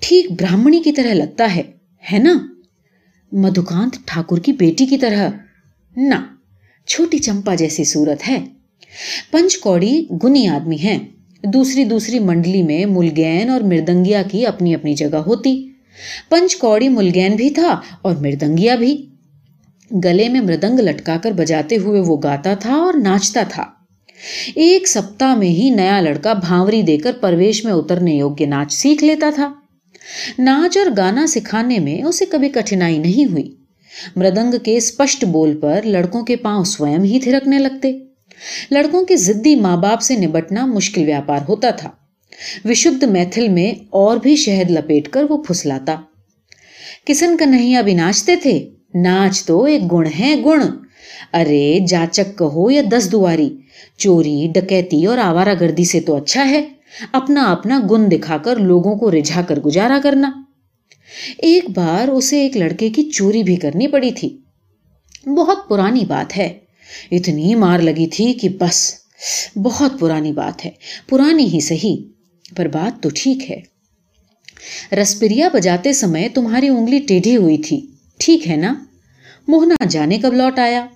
ٹھیک 0.00 0.30
براہمنی 0.30 0.80
کی 0.80 0.92
طرح 0.92 1.12
لگتا 1.12 1.56
ہے 1.56 1.62
ہے 2.12 2.18
نا؟ 2.18 2.34
مدھوکانت 3.32 3.96
ٹھاکر 4.04 4.38
کی 4.38 4.52
بیٹی 4.52 4.86
کی 4.86 4.98
طرح۔ 4.98 5.30
نہ، 5.96 6.14
چھوٹی 6.86 7.18
چمپا 7.18 7.54
جیسی 7.54 7.84
صورت 7.84 8.28
ہے۔ 8.28 8.55
پنچ 9.30 9.58
کوڑی 9.58 10.06
گنی 10.24 10.48
آدمی 10.48 10.76
ہیں۔ 10.76 10.98
دوسری 11.44 11.84
دوسری 11.84 12.18
منڈلی 12.18 12.62
میں 12.62 12.86
ملگین 12.86 13.50
اور 13.50 13.60
مردنگیا 13.60 14.22
کی 14.30 14.46
اپنی 14.46 14.74
اپنی 14.74 14.94
جگہ 14.94 15.16
ہوتی۔ 15.16 15.68
پنچ 16.28 16.56
کوڑی 16.56 16.88
ملگین 16.88 17.36
بھی 17.36 17.50
تھا 17.50 17.80
اور 18.02 18.16
مردنگیا 18.16 18.74
بھی۔ 18.74 19.06
گلے 20.04 20.28
میں 20.28 20.40
مردنگ 20.40 20.78
لٹکا 20.78 21.16
کر 21.22 21.32
بجاتے 21.32 21.76
ہوئے 21.76 22.00
وہ 22.00 22.16
گاتا 22.24 22.54
تھا 22.54 22.74
اور 22.74 22.94
ناچتا 22.94 23.42
تھا۔ 23.48 23.64
ایک 24.54 24.88
سپتہ 24.88 25.24
میں 25.24 25.48
ہی 25.48 25.70
نیا 25.70 26.00
لڑکا 26.00 26.32
بھاوری 26.32 26.82
دے 26.82 26.96
کر 26.96 27.12
پرویش 27.20 27.64
میں 27.64 27.72
اترنے 27.72 28.14
یوگیہ 28.14 28.46
ناچ 28.46 28.72
سیکھ 28.72 29.04
لیتا 29.04 29.30
تھا۔ 29.34 29.52
ناچ 30.38 30.78
اور 30.78 30.86
گانا 30.96 31.26
سکھانے 31.26 31.78
میں 31.78 32.02
اسے 32.02 32.24
کبھی 32.24 32.48
کٹھنائی 32.48 32.98
نہیں 32.98 33.32
ہوئی۔ 33.32 33.54
مردنگ 34.16 34.54
کے 34.62 34.76
اسپشٹ 34.76 35.24
بول 35.24 35.58
پر 35.60 35.80
لڑکوں 35.84 36.22
کے 36.22 36.36
پاؤں 36.36 36.64
سوئم 36.64 37.02
ہی 37.02 37.20
تھرکنے 37.20 37.58
لگتے۔ 37.58 37.98
لڑکوں 38.70 39.04
کے 39.04 39.16
ضدی 39.16 39.54
ماں 39.54 39.76
باپ 39.76 40.00
سے 40.00 40.16
نبٹنا 40.16 40.66
مشکل 40.66 41.02
ویاپار 41.02 41.38
ہوتا 41.48 41.70
تھا۔ 41.70 41.90
وشد 42.64 43.02
میتھل 43.02 43.48
میں 43.48 43.84
اور 43.90 44.16
بھی 44.16 44.36
شہد 44.36 44.70
لپیٹ 44.70 45.08
کر 45.08 45.24
وہ 45.28 45.42
پھسلاتا۔ 45.42 45.96
کسن 47.04 47.36
کنہیا 47.36 47.80
بھی 47.80 47.94
ناچتے 47.94 48.36
تھے؟ 48.36 48.70
ناچ 48.94 49.44
تو 49.44 49.64
ایک 49.64 49.92
گن 49.92 50.06
ہے، 50.18 50.34
گن۔ 50.44 50.60
ارے 51.32 51.78
جاچک 51.88 52.38
کہو 52.38 52.70
یا 52.70 52.82
دس 52.92 53.12
دواری۔ 53.12 53.56
چوری، 53.98 54.48
ڈکیتی 54.54 55.06
اور 55.06 55.18
آوارہ 55.18 55.54
گردی 55.60 55.84
سے 55.84 56.00
تو 56.00 56.16
اچھا 56.16 56.50
ہے۔ 56.50 56.68
اپنا 57.12 57.44
اپنا 57.52 57.80
گن 57.90 58.10
دکھا 58.10 58.38
کر 58.38 58.56
لوگوں 58.56 58.96
کو 58.96 59.10
رجھا 59.10 59.42
کر 59.42 59.60
گزارا 59.60 59.98
کرنا۔ 60.02 60.30
ایک 61.38 61.70
بار 61.70 62.08
اسے 62.08 62.40
ایک 62.40 62.56
لڑکے 62.56 62.90
کی 62.90 63.10
چوری 63.10 63.42
بھی 63.42 63.56
کرنی 63.56 63.86
پڑی 63.86 64.10
تھی۔ 64.10 64.38
بہت 65.26 65.68
پرانی 65.68 66.04
بات 66.08 66.36
ہے۔ 66.36 66.58
اتنی 67.10 67.54
مار 67.54 67.78
لگی 67.78 68.06
تھی 68.06 68.32
کہ 68.32 68.48
بس، 68.48 68.94
بہت 69.56 69.92
پرانی 70.00 70.32
بات 70.32 70.64
ہے، 70.64 70.70
پرانی 71.08 71.54
ہی 71.54 71.60
صحیح، 71.60 71.96
پر 72.56 72.66
بات 72.66 73.02
تو 73.02 73.08
ٹھیک 73.14 73.50
ہے۔ 73.50 73.76
رسپریا 74.96 75.48
بجاتے 75.52 75.92
سمے 75.92 76.28
تمہاری 76.34 76.68
انگلی 76.68 76.98
ٹیڑھی 76.98 77.36
ہوئی 77.36 77.58
تھی، 77.58 77.86
ٹھیک 78.18 78.48
ہے 78.48 78.56
نا؟ 78.56 78.74
موہنا 79.48 79.84
جانے 79.84 80.18
کب 80.18 80.32
لوٹ 80.32 80.58
آیا؟ 80.58 80.86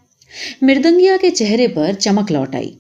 مردنگیا 0.63 1.17
کے 1.21 1.31
چہرے 1.31 1.69
پر 1.69 1.93
چمک 1.99 2.33
لوٹ 2.33 2.55
آئی۔ 2.55 2.75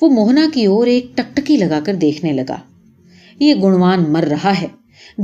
وہ 0.00 0.08
موہنا 0.08 0.46
کی 0.54 0.64
اور 0.64 0.86
ایک 0.86 1.06
ٹکٹکی 1.14 1.56
لگا 1.56 1.80
کر 1.86 1.94
دیکھنے 1.94 2.32
لگا۔ 2.32 2.56
یہ 3.40 3.54
گنوان 3.54 4.12
مر 4.12 4.24
رہا 4.24 4.62
ہے، 4.62 4.66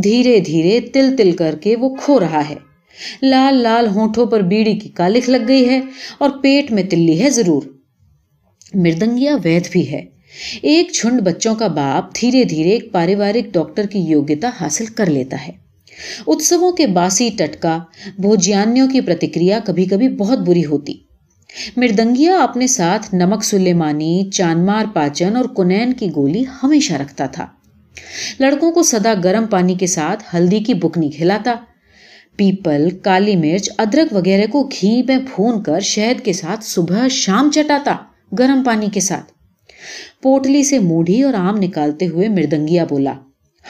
دھیرے 0.02 0.40
دھیرے 0.40 0.80
تل 0.80 1.16
تل 1.16 1.32
کر 1.32 1.54
کے 1.60 1.76
وہ 1.76 1.94
کھو 1.94 2.20
رہا 2.20 2.48
ہے۔ 2.48 2.67
لال 3.22 3.54
لال 3.54 3.86
ہونٹوں 3.86 4.26
پر 4.26 4.40
بیڑی 4.40 4.78
کی 4.78 4.88
کالک 4.88 5.30
لگ 5.30 5.48
گئی 5.48 5.68
ہے 5.68 5.80
اور 6.18 6.30
پیٹ 6.30 6.72
میں 6.72 6.82
تلی 6.82 7.22
ہے 7.22 7.30
ضرور۔ 7.30 7.62
مردنگیا 8.74 9.36
وید 9.44 9.68
بھی 9.70 9.92
ہے۔ 9.92 10.04
ایک 10.62 10.92
جھنڈ 10.94 11.20
بچوں 11.20 11.54
کا 11.54 11.66
باپ 11.66 12.20
دھیرے 12.20 12.44
دھیرے 12.44 12.70
ایک 12.70 12.92
پاریوارک 12.92 13.54
ڈاکٹر 13.54 13.86
کی 13.86 13.98
یوگیتا 13.98 14.50
حاصل 14.60 14.86
کر 14.86 15.06
لیتا 15.06 15.36
ہے۔ 15.48 15.52
اتسووں 16.26 16.72
کے 16.72 16.86
باسی 16.86 17.30
ٹٹکا، 17.38 17.78
بھوجیانیوں 18.18 18.88
کی 18.88 19.00
پرتکریا 19.00 19.58
کبھی 19.64 19.84
کبھی 19.84 20.08
بہت 20.08 20.38
بری 20.38 20.64
ہوتی۔ 20.64 20.94
مردنگیا 21.76 22.38
اپنے 22.42 22.66
ساتھ 22.66 23.14
نمک 23.14 23.44
سلیمانی، 23.44 24.30
چانمار 24.32 24.84
پاچن 24.94 25.36
اور 25.36 25.44
کنین 25.44 25.92
کی 25.92 26.10
گولی 26.16 26.44
ہمیشہ 26.62 26.94
رکھتا 26.94 27.26
تھا۔ 27.26 27.46
لڑکوں 28.40 28.72
کو 28.72 28.82
سدا 28.82 29.14
گرم 29.24 29.46
پانی 29.46 29.74
کے 29.74 29.86
ساتھ 29.86 30.36
ہلدی 30.36 30.58
کی 30.58 30.74
بکنی 30.74 31.10
کھلاتا۔ 31.10 31.54
پیپل، 32.38 32.90
کالی 33.02 33.36
مرچ، 33.36 33.70
ادرک 33.78 34.12
وغیرہ 34.12 34.46
کو 34.46 34.62
گھی 34.62 35.02
میں 35.02 35.16
بھون 35.16 35.62
کر 35.62 35.80
شہد 35.80 36.24
کے 36.24 36.32
ساتھ 36.32 36.64
صبح 36.64 37.08
شام 37.08 37.50
چٹاتا، 37.54 37.96
گرم 38.38 38.62
پانی 38.66 38.86
کے 38.92 39.00
ساتھ۔ 39.00 39.32
پوٹلی 40.22 40.62
سے 40.62 40.78
موڑھی 40.78 41.22
اور 41.22 41.34
آم 41.34 41.56
نکالتے 41.56 42.06
ہوئے 42.06 42.28
مردنگیا 42.28 42.84
بولا 42.84 43.14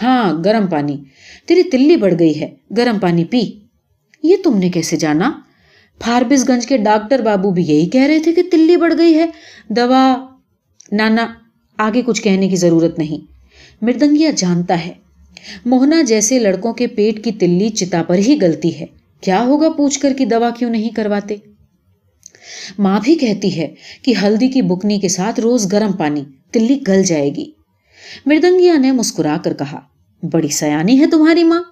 ہاں 0.02 0.44
گرم 0.44 0.66
پانی۔ 0.66 0.96
تیری 1.46 1.62
تلی 1.62 1.96
بڑھ 1.96 2.14
گئی 2.18 2.40
ہے، 2.40 2.54
گرم 2.76 2.98
پانی 2.98 3.24
پی۔ 3.24 3.40
یہ 4.22 4.36
تم 4.44 4.58
نے 4.58 4.70
کیسے 4.70 4.96
جانا؟ 4.96 5.32
فاربس 6.04 6.48
گنج 6.48 6.66
کے 6.66 6.76
ڈاکٹر 6.76 7.22
بابو 7.22 7.50
بھی 7.50 7.62
یہی 7.62 7.86
کہہ 7.86 8.02
رہے 8.02 8.18
تھے 8.18 8.32
کہ 8.32 8.42
تلی 8.52 8.76
بڑھ 8.76 8.94
گئی 8.98 9.14
ہے۔ 9.14 9.26
دوا، 9.68 10.16
نانا، 10.92 11.26
آگے 11.78 12.02
کچھ 12.02 12.22
کہنے 12.22 12.48
کی 12.48 12.56
ضرورت 12.56 12.98
نہیں۔ 12.98 13.32
مردنگیا 13.84 14.30
جانتا 14.36 14.86
ہے۔ 14.86 15.07
موہنا 15.64 16.02
جیسے 16.02 16.38
لڑکوں 16.38 16.72
کے 16.72 16.86
پیٹ 16.86 17.24
کی 17.24 17.32
تلی 17.32 17.68
چتا 17.68 18.02
پر 18.02 18.18
ہی 18.18 18.38
گلتی 18.42 18.80
ہے۔ 18.80 18.86
کیا 19.20 19.44
ہوگا 19.44 19.68
پوچھ 19.68 20.00
کر 20.00 20.12
کی 20.18 20.24
دوا 20.24 20.50
کیوں 20.50 20.70
نہیں 20.70 20.88
کرواتے؟ 20.88 21.36
ماں 22.78 23.00
بھی 23.02 23.14
کہتی 23.14 23.60
ہے 23.60 23.74
کہ 24.02 24.14
ہلدی 24.22 24.48
کی 24.48 24.62
بکنی 24.62 24.98
کے 24.98 25.08
ساتھ 25.08 25.40
روز 25.40 25.72
گرم 25.72 25.92
پانی، 25.92 26.24
تلی 26.52 26.78
گل 26.88 27.02
جائے 27.02 27.34
گی۔ 27.34 27.50
مردنگیا 28.26 28.74
نے 28.78 28.92
مسکرا 28.92 29.36
کر 29.44 29.54
کہا، 29.54 29.80
بڑی 30.32 30.48
سیانی 30.48 31.00
ہے 31.00 31.06
تمہاری 31.06 31.44
ماں۔ 31.44 31.62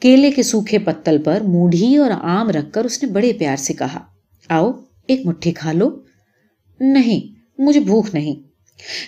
کیلے 0.00 0.30
کے 0.30 0.42
سوکھے 0.42 0.78
پتل 0.78 1.22
پر 1.22 1.40
موڑھی 1.40 1.96
اور 1.96 2.10
آم 2.10 2.50
رکھ 2.50 2.72
کر 2.72 2.84
اس 2.84 3.02
نے 3.02 3.10
بڑے 3.10 3.32
پیار 3.32 3.56
سے 3.56 3.74
کہا، 3.74 4.00
آؤ 4.48 4.72
ایک 5.06 5.26
مٹھی 5.26 5.52
کھا 5.52 5.72
لو۔ 5.72 5.90
نہیں، 6.80 7.34
مجھے 7.62 7.80
بھوک 7.80 8.06
نہیں۔ 8.12 8.45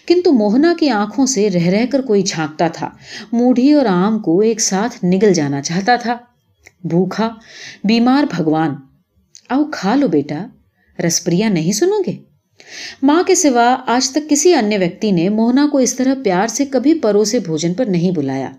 کنتو 0.07 0.33
موہنا 0.33 0.75
کی 0.81 0.89
آنکھوں 0.89 1.27
سے 1.27 1.51
رہ 1.51 1.67
رہ 1.67 1.87
کر 1.87 2.01
کوئی 2.01 2.23
جھانکتا 2.23 2.69
تھا۔ 2.69 2.91
موڑھی 3.33 3.73
اور 3.73 3.87
آم 3.87 4.19
کو 4.19 4.41
ایک 4.41 4.61
ساتھ 4.61 5.05
نگل 5.05 5.33
جانا 5.33 5.63
چاہتا 5.63 5.97
تھا۔ 5.97 6.17
بھوکھا، 6.85 7.35
بیمار 7.85 8.25
بھگوان، 8.37 8.71
آؤ 9.49 9.65
کھا 9.73 9.95
لو 9.95 10.09
بیٹا، 10.09 10.47
رسپریا 11.07 11.49
نہیں 11.49 11.73
سنو 11.73 12.03
گے؟ 12.07 12.17
ماں 13.03 13.23
کے 13.23 13.35
سوا 13.35 13.77
آج 13.87 14.11
تک 14.11 14.31
کسی 14.31 14.55
انیہ 14.55 14.79
ویکتی 14.79 15.11
نے 15.11 15.29
موہنا 15.29 15.69
کو 15.73 15.79
اس 15.79 15.95
طرح 15.95 16.15
پیار 16.25 16.47
سے 16.47 16.65
کبھی 16.65 16.95
پروسے 16.95 17.39
بھوجن 17.39 17.75
پر 17.75 17.85
نہیں 17.85 18.11
بلایا۔ 18.11 18.51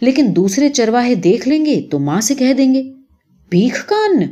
لیکن 0.00 0.26
دوسرے 0.36 0.68
چرواہے 0.68 1.14
دیکھ 1.14 1.48
لیں 1.48 1.66
گے 1.66 1.82
تو 1.90 1.98
ماں 1.98 2.20
سے 2.20 2.34
کہہ 2.34 2.52
دیں 2.52 2.74
گے 2.74 2.82
بھیک 3.50 3.88
کا 3.88 3.96
ان؟ 3.96 4.22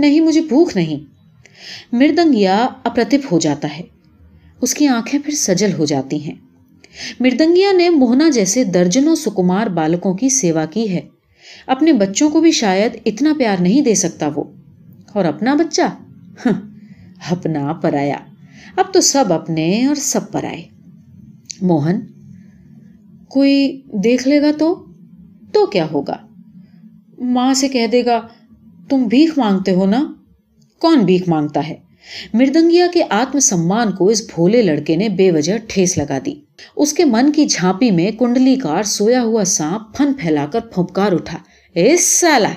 نہیں، 0.00 0.20
مجھے 0.20 0.40
بھوک 0.40 0.70
نہیں۔ 0.74 0.96
مردنگیا 1.92 2.68
اپرتپ 2.84 3.32
ہو 3.32 3.38
جاتا 3.38 3.68
ہے۔ 3.78 3.99
اس 4.60 4.74
کی 4.74 4.86
آنکھیں 4.86 5.20
پھر 5.24 5.34
سجل 5.34 5.72
ہو 5.72 5.84
جاتی 5.84 6.24
ہیں۔ 6.24 6.34
مردنگیا 7.20 7.72
نے 7.72 7.88
موہنا 7.88 8.28
جیسے 8.28 8.64
درجنوں 8.64 9.14
سکمار 9.14 9.66
بالکوں 9.66 10.14
کی 10.14 10.28
سیوا 10.28 10.64
کی 10.64 10.90
ہے۔ 10.90 11.00
اپنے 11.66 11.92
بچوں 11.92 12.30
کو 12.30 12.40
بھی 12.40 12.50
شاید 12.50 12.92
اتنا 13.06 13.34
پیار 13.38 13.56
نہیں 13.60 13.80
دے 13.80 13.94
سکتا 13.94 14.28
وہ۔ 14.34 14.44
اور 15.12 15.24
اپنا 15.24 15.54
بچہ؟ 15.54 15.82
ہاں، 16.46 16.60
اپنا 17.30 17.72
پرایا 17.72 18.16
اب 18.76 18.84
تو 18.92 19.00
سب 19.00 19.32
اپنے 19.32 19.86
اور 19.86 19.94
سب 19.94 20.32
پرائے 20.32 20.62
موہن، 21.62 22.00
کوئی 23.28 23.82
دیکھ 23.92 24.28
لے 24.28 24.42
گا 24.42 24.50
تو؟ 24.58 24.84
تو 25.52 25.66
کیا 25.66 25.86
ہوگا؟ 25.92 26.16
ماں 27.18 27.54
سے 27.54 27.68
کہہ 27.68 27.86
دے 27.86 28.04
گا، 28.04 28.20
تم 28.88 29.04
بھیک 29.04 29.38
مانگتے 29.38 29.74
ہو 29.74 29.86
نا؟ 29.86 30.12
کون 30.78 30.98
بھیک 30.98 31.28
مانگتا 31.28 31.68
ہے؟ 31.68 31.89
مردنگیا 32.32 32.86
کے 32.92 33.02
آتم 33.10 33.38
سمان 33.38 33.92
کو 33.92 34.08
اس 34.08 34.22
بھولے 34.34 34.62
لڑکے 34.62 34.96
نے 34.96 35.08
بے 35.08 35.30
وجہ 35.30 35.52
ٹھیس 35.68 35.98
لگا 35.98 36.18
دی۔ 36.26 36.34
اس 36.76 36.92
کے 36.92 37.04
من 37.04 37.32
کی 37.32 37.46
جھانپی 37.46 37.90
میں 37.90 38.10
کنڈلی 38.10 38.56
کار 38.56 38.82
سویا 38.82 39.22
ہوا 39.22 39.44
سانپ 39.44 39.96
پھن 39.96 40.12
پھیلا 40.12 40.46
کر 40.52 40.60
پھپکار 40.60 41.12
اٹھا۔ 41.12 41.38
اے 41.72 41.96
سالہ 41.96 42.48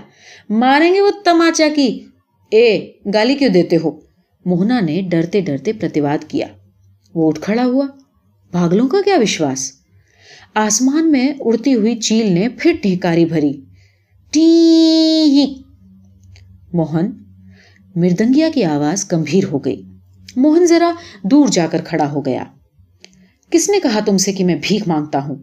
ماریں 0.50 0.94
گے 0.94 1.02
وہ 1.02 1.12
تماچا 1.26 1.68
کی؟ 1.76 2.00
اے، 2.50 2.92
گالی 3.14 3.36
کیوں 3.36 3.50
دیتے 3.50 3.78
ہو؟ 3.84 4.00
موہنا 4.46 4.80
نے 4.80 5.02
ڈرتے 5.02 5.42
ڈرتے 5.42 5.74
پرتیواد 5.74 6.18
کیا۔ 6.28 6.48
وہ 7.16 7.28
اٹھ 7.28 7.42
کھڑا 7.42 7.66
ہوا۔ 7.66 7.88
بھاگلوں 8.52 8.88
کا 8.88 8.98
کیا 9.06 9.18
وشواس؟ 9.22 9.72
آسمان 10.54 11.12
میں 11.12 11.34
اڑتی 11.40 11.74
ہوئی 11.74 11.96
چیل 11.96 12.32
نے 12.32 12.50
پھر 12.50 12.72
ٹھیکاری 12.82 13.26
بھری۔ 13.26 13.54
ٹی 14.32 15.46
موہن 16.74 17.23
مردنگیا 17.96 18.50
کی 18.54 18.64
آواز 18.64 19.06
گمبھیر 19.12 19.44
ہو 19.44 19.60
گئی۔ 19.60 19.82
موہن 20.36 20.66
ذرا 20.66 20.92
دور 21.24 21.48
جا 21.48 21.68
کر 21.72 21.82
کھڑا 21.84 22.12
ہو 22.12 22.26
گیا۔ 22.26 22.44
کس 23.50 23.70
نے 23.70 23.80
کہا 23.80 24.00
تم 24.06 24.18
سے 24.18 24.34
کہ 24.34 24.46
میں 24.46 24.56
بھیک 24.62 24.88
مانگتا 24.88 25.28
ہوں؟ 25.28 25.36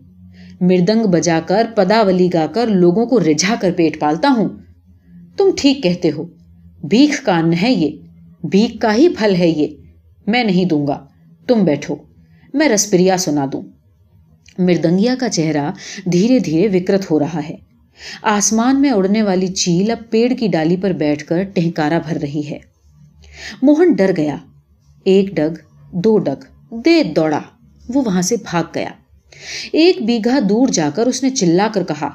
مردنگ 0.61 1.07
بجا 1.07 1.41
کر 1.47 1.67
پداولی 1.75 2.31
گا 2.35 2.47
کر 2.47 2.67
لوگوں 2.67 3.07
کو 3.07 3.21
رجھا 3.21 3.55
کر 3.61 3.73
پیٹ 3.77 4.01
پالتا 4.01 4.29
ہوں۔ 4.37 4.49
تم 5.37 5.51
ٹھیک 5.57 5.83
کہتے 5.83 6.11
ہو۔ 6.11 6.27
بھیک 6.83 7.27
کا 7.27 7.39
ان 7.39 7.53
ہے 7.63 7.73
یہ۔ 7.73 7.97
بھیک 8.47 8.81
کا 8.81 8.95
ہی 8.95 9.09
پھل 9.09 9.35
ہے 9.35 9.49
یہ۔ 9.49 9.67
میں 10.27 10.45
نہیں 10.45 10.65
دوں 10.65 10.87
گا۔ 10.87 11.07
تم 11.47 11.65
بیٹھو۔ 11.65 11.97
میں 12.55 12.69
رسپریا 12.69 13.17
سنا 13.17 13.47
دوں۔ 13.53 13.63
مردنگیا 14.59 15.15
کا 15.21 15.29
چہرہ 15.29 15.71
دھیرے 16.13 16.39
دھیرے 16.39 16.79
وکرت 16.79 17.11
ہو 17.11 17.19
رہا 17.19 17.41
ہے۔ 17.49 17.70
آسمان 18.23 18.81
میں 18.81 18.91
اڑنے 18.91 19.23
والی 19.23 19.47
چیل 19.47 19.91
اب 19.91 19.99
پیڑ 20.11 20.33
کی 20.33 20.49
ڈالی 20.49 20.77
پر 20.77 20.91
بیٹھ 20.91 21.25
کر 21.25 21.43
ٹہکارا 21.43 21.99
بھر 21.99 22.17
رہی 22.17 22.51
ہے۔ 22.51 22.59
موہن 23.63 23.93
ڈر 23.93 24.11
گیا۔ 24.17 24.37
ایک 25.05 25.35
ڈگ، 25.35 25.55
دو 25.93 26.19
ڈگ، 26.19 26.73
دے 26.85 27.03
دوڑا۔ 27.03 27.41
وہ 27.95 28.03
وہاں 28.07 28.23
سے 28.23 28.37
بھاگ 28.37 28.65
گیا۔ 28.75 28.89
ایک 29.73 30.03
بیگھا 30.03 30.39
دور 30.49 30.69
جا 30.69 30.91
کر 30.95 31.07
اس 31.07 31.23
نے 31.23 31.31
چلا 31.31 31.69
کر 31.75 31.85
کہا، 31.85 32.11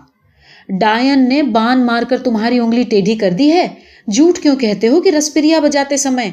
ڈائن 0.80 1.30
نے 1.30 1.44
بان 1.44 1.86
مار 1.86 2.04
کر 2.10 2.18
تمہاری 2.18 2.60
انگلی 2.60 2.84
ٹیڑھی 2.84 3.16
کر 3.16 3.32
دی 3.32 3.52
ہے۔ 3.52 3.68
جھوٹ 4.14 4.38
کیوں 4.40 4.56
کہتے 4.56 4.88
ہو 4.88 5.02
کہ 5.02 5.10
رسپریا 5.10 5.60
بجاتے 5.60 5.98
سمے؟ 5.98 6.30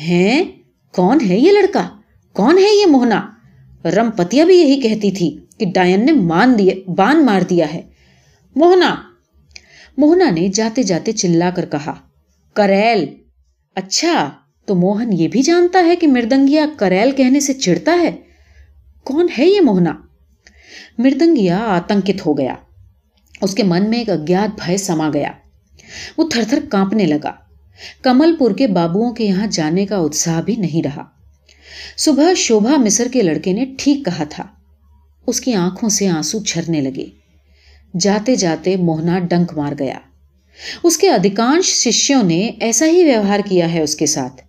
ہیں؟ 0.00 0.44
کون 0.94 1.18
ہے 1.28 1.38
یہ 1.38 1.52
لڑکا؟ 1.52 1.88
کون 2.32 2.58
ہے 2.58 2.80
یہ 2.80 2.86
موہنا؟ 2.86 3.26
رم 3.84 4.10
پتیا 4.10 4.44
بھی 4.44 4.56
یہی 4.56 4.80
کہتی 4.80 5.10
تھی 5.10 5.38
کہ 5.58 5.66
ڈائن 5.74 6.06
نے 6.06 6.12
مان 6.12 6.58
دیا 6.58 6.90
بان 6.90 7.26
مار 7.26 7.40
دیا 7.40 7.74
ہے۔ 7.74 7.82
موہنا۔ 8.56 8.94
موہنا 9.96 10.30
نے 10.30 10.48
جاتے 10.48 10.82
جاتے 10.82 11.12
چلا 11.12 11.50
کر 11.50 11.64
کہا، 11.64 11.94
کریل۔ 12.52 13.06
اچھا 13.74 14.30
تو 14.64 14.74
موہن 14.74 15.12
یہ 15.12 15.28
بھی 15.28 15.42
جانتا 15.42 15.84
ہے 15.84 15.96
کہ 15.96 16.06
مردنگیا 16.06 16.66
کریل 16.78 17.10
کہنے 17.10 17.40
سے 17.40 17.54
چڑتا 17.54 17.98
ہے؟ 18.02 18.16
کون 19.04 19.26
ہے 19.38 19.46
یہ 19.46 19.60
موہنا؟ 19.60 19.92
مردنگیا 20.98 21.58
آتنکت 21.58 22.26
ہو 22.26 22.38
گیا۔ 22.38 22.54
اس 23.42 23.54
کے 23.54 23.62
من 23.62 23.90
میں 23.90 23.98
ایک 23.98 24.10
اگیات 24.10 24.56
بھائی 24.56 24.76
سما 24.76 25.10
گیا۔ 25.14 25.30
وہ 26.16 26.28
تھر 26.28 26.42
تھر 26.48 26.58
کانپنے 26.70 27.06
لگا۔ 27.06 27.32
کمل 28.02 28.36
پور 28.36 28.50
کے 28.50 28.66
بابوؤں 28.66 29.10
کے 29.10 29.24
یہاں 29.24 29.46
جانے 29.46 29.86
کا 29.86 29.96
اتساہ 29.96 30.42
بھی 30.42 30.56
نہیں 30.56 30.82
رہا۔ 30.82 31.04
صبح 31.96 32.34
شوبھا 32.36 32.76
مصر 32.76 33.08
کے 33.12 33.22
لڑکے 33.22 33.52
نے 33.52 33.64
ٹھیک 33.78 34.04
کہا 34.04 34.24
تھا۔ 34.24 34.44
اس 35.26 35.40
کی 35.40 35.54
آنکھوں 35.54 35.88
سے 35.88 36.08
آنسو 36.08 36.44
چھرنے 36.44 36.80
لگے۔ 36.80 37.25
جاتے 38.00 38.36
جاتے 38.36 38.76
موہنا 38.76 39.18
ڈنک 39.18 39.52
مار 39.52 39.72
گیا۔ 39.78 39.98
اس 40.82 40.98
کے 40.98 41.10
ادھکانش 41.10 41.66
شیشیوں 41.66 42.22
نے 42.22 42.50
ایسا 42.60 42.86
ہی 42.86 43.04
ویوہار 43.04 43.40
کیا 43.48 43.72
ہے 43.72 43.82
اس 43.82 43.96
کے 43.96 44.06
ساتھ۔ 44.06 44.42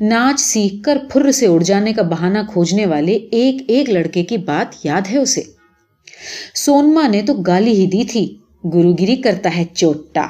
ناچ 0.00 0.40
سیکھ 0.40 0.82
کر 0.82 0.98
پھر 1.12 1.32
سے 1.32 1.46
اڑ 1.46 1.62
جانے 1.62 1.92
کا 1.92 2.02
بہانہ 2.02 2.38
کھوجنے 2.52 2.86
والے 2.86 3.12
ایک 3.12 3.62
ایک 3.68 3.90
لڑکے 3.90 4.24
کی 4.24 4.36
بات 4.36 4.86
یاد 4.86 5.00
ہے 5.12 5.18
اسے۔ 5.18 5.42
سونما 6.54 7.08
نے 7.08 7.22
تو 7.22 7.34
گالی 7.34 7.70
ہی 7.70 7.86
دی 7.86 8.04
تھی، 8.04 8.36
گرو 8.64 8.92
گری 8.92 9.16
کرتا 9.16 9.56
ہے 9.56 9.64
چوٹا۔ 9.74 10.26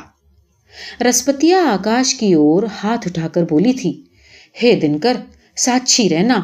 رسپتیا 1.00 1.58
آکاش 1.58 2.14
کی 2.14 2.32
اور 2.32 2.62
ہاتھ 2.84 3.08
اٹھا 3.08 3.28
کر 3.28 3.42
بولی 3.42 3.72
تھی، 3.72 4.02
ہے 4.62 4.78
دن 4.82 4.98
کر 4.98 5.16
ساچھی 5.56 6.08
رہنا۔ 6.08 6.40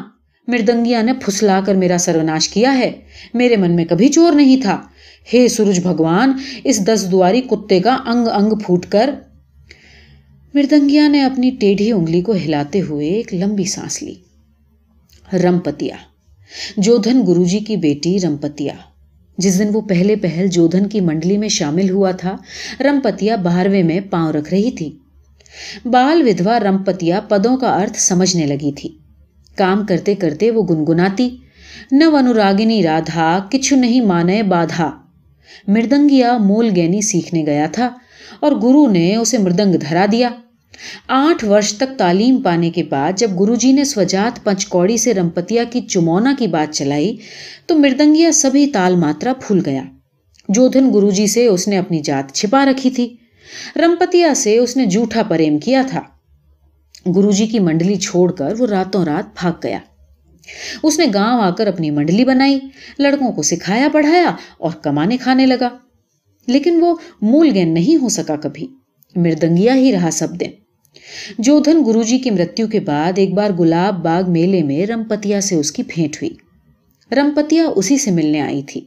مردنگیا 0.47 1.01
نے 1.01 1.13
پھسلا 1.13 1.61
کر 1.65 1.75
میرا 1.75 1.97
سروناش 1.97 2.49
کیا 2.49 2.77
ہے۔ 2.77 2.91
میرے 3.33 3.57
من 3.57 3.75
میں 3.75 3.85
کبھی 3.85 4.07
چور 4.07 4.33
نہیں 4.33 4.61
تھا۔ 4.61 4.87
ہے 5.33 5.47
سورج 5.47 5.79
بھگوان، 5.79 6.33
اس 6.63 6.85
دس 6.85 7.07
دواری 7.11 7.41
کتے 7.41 7.79
کا 7.79 7.97
انگ 8.05 8.27
انگ 8.27 8.53
پھوٹ 8.65 8.85
کر۔ 8.85 9.09
مردنگیا 10.53 11.07
نے 11.07 11.23
اپنی 11.23 11.51
ٹیڑھی 11.59 11.91
انگلی 11.91 12.21
کو 12.21 12.35
ہلاتے 12.35 12.81
ہوئے 12.81 13.07
ایک 13.07 13.33
لمبی 13.33 13.63
سانس 13.63 14.03
لی۔ 14.03 14.15
رمپتیا۔ 15.33 15.95
جودھن 16.77 17.21
گرو 17.27 17.43
جی 17.43 17.59
کی 17.59 17.77
بیٹی 17.77 18.17
رمپتیا۔ 18.19 18.73
جس 19.37 19.59
دن 19.59 19.69
وہ 19.73 19.81
پہلے 19.81 20.15
پہل 20.15 20.47
جودھن 20.47 20.87
کی 20.87 21.01
منڈلی 21.01 21.37
میں 21.37 21.49
شامل 21.49 21.89
ہوا 21.89 22.11
تھا، 22.11 22.35
رمپتیا 22.79 23.35
بارہویں 23.35 23.83
میں 23.83 23.99
پاؤں 24.09 24.33
رکھ 24.33 24.53
رہی 24.53 24.71
تھی۔ 24.71 24.97
بال 25.85 26.21
ودوا 26.21 26.59
رمپتیا 26.59 27.19
پدوں 27.19 27.57
کا 27.57 27.75
ارتھ 27.75 27.99
سمجھنے 27.99 28.45
لگی 28.45 28.71
تھی۔ 28.71 28.97
کام 29.55 29.85
کرتے 29.85 30.15
کرتے 30.15 30.51
وہ 30.51 30.63
گنگناتی 30.63 31.37
نہ 31.91 32.03
ونوراگنی 32.05 32.83
رادھا 32.83 33.39
کچھ 33.51 33.73
نہیں 33.73 34.01
مانے 34.01 34.43
بادھا۔ 34.43 35.04
مردنگیا 35.67 36.37
مول 36.37 36.71
گینی 36.75 37.01
سیکھنے 37.01 37.45
گیا 37.45 37.67
تھا 37.71 37.89
اور 38.39 38.51
گرو 38.51 38.87
نے 38.87 39.15
اسے 39.15 39.37
مردنگ 39.37 39.73
دھرا 39.73 40.05
دیا۔ 40.11 40.29
آٹھ 41.07 41.45
ورش 41.45 41.73
تک 41.73 41.97
تعلیم 41.97 42.41
پانے 42.41 42.69
کے 42.69 42.83
بعد 42.83 43.11
جب 43.17 43.31
گرو 43.39 43.55
جی 43.55 43.71
نے 43.71 43.83
سوجات 43.83 44.43
پنچ 44.43 44.65
کوڑی 44.67 44.97
سے 44.97 45.13
رمپتیا 45.13 45.63
کی 45.63 45.81
چمونا 45.81 46.33
کی 46.39 46.47
بات 46.47 46.73
چلائی 46.73 47.17
تو 47.67 47.77
مردنگیا 47.77 48.31
سبھی 48.31 48.67
تال 48.67 48.95
ماترا 48.95 49.33
پھول 49.33 49.61
گیا۔ 49.65 49.83
جودھن 50.49 50.93
گرو 50.93 51.11
جی 51.11 51.27
سے 51.27 51.47
اس 51.47 51.67
نے 51.67 51.77
اپنی 51.77 51.99
جات 51.99 52.33
چھپا 52.33 52.65
رکھی 52.65 52.89
تھی۔ 52.89 53.15
رمپتیا 53.75 54.33
سے 54.33 54.57
اس 54.57 54.77
نے 54.77 54.85
جھوٹا 54.85 55.23
پریم 55.23 55.57
کیا 55.59 55.81
تھا۔ 55.87 56.01
گرو 57.15 57.31
جی 57.31 57.47
کی 57.47 57.59
منڈلی 57.59 57.95
چھوڑ 57.95 58.31
کر 58.31 58.53
وہ 58.59 58.67
راتوں 58.67 59.05
رات 59.05 59.25
بھاگ 59.35 59.53
گیا۔ 59.63 59.79
اس 60.83 60.99
نے 60.99 61.05
گاؤں 61.13 61.41
آ 61.41 61.49
کر 61.49 61.67
اپنی 61.67 61.91
منڈلی 61.91 62.25
بنائی، 62.25 62.59
لڑکوں 62.99 63.31
کو 63.31 63.41
سکھایا، 63.41 63.87
پڑھایا 63.93 64.31
اور 64.57 64.71
کمانے 64.71 65.17
کھانے 65.17 65.45
لگا۔ 65.45 65.69
لیکن 66.47 66.77
وہ 66.81 66.95
مول 67.21 67.51
گین 67.53 67.73
نہیں 67.73 68.01
ہو 68.01 68.09
سکا 68.09 68.35
کبھی۔ 68.35 68.67
مردنگیا 69.15 69.75
ہی 69.75 69.93
رہا 69.93 70.09
سب 70.11 70.39
دن۔ 70.39 70.49
جودھن 71.37 71.83
گرو 71.85 72.03
جی 72.03 72.19
کی 72.19 72.31
مرتیو 72.31 72.67
کے 72.67 72.79
بعد 72.79 73.13
ایک 73.15 73.33
بار 73.33 73.49
گلاب 73.59 74.03
باغ 74.03 74.31
میلے 74.31 74.63
میں 74.63 74.85
رمپتیا 74.85 75.41
سے 75.41 75.55
اس 75.55 75.71
کی 75.71 75.83
بھینٹ 75.87 76.15
ہوئی۔ 76.15 76.29
رمپتیا 77.15 77.63
اسی 77.75 77.97
سے 77.97 78.11
ملنے 78.11 78.41
آئی 78.41 78.61
تھی۔ 78.61 78.81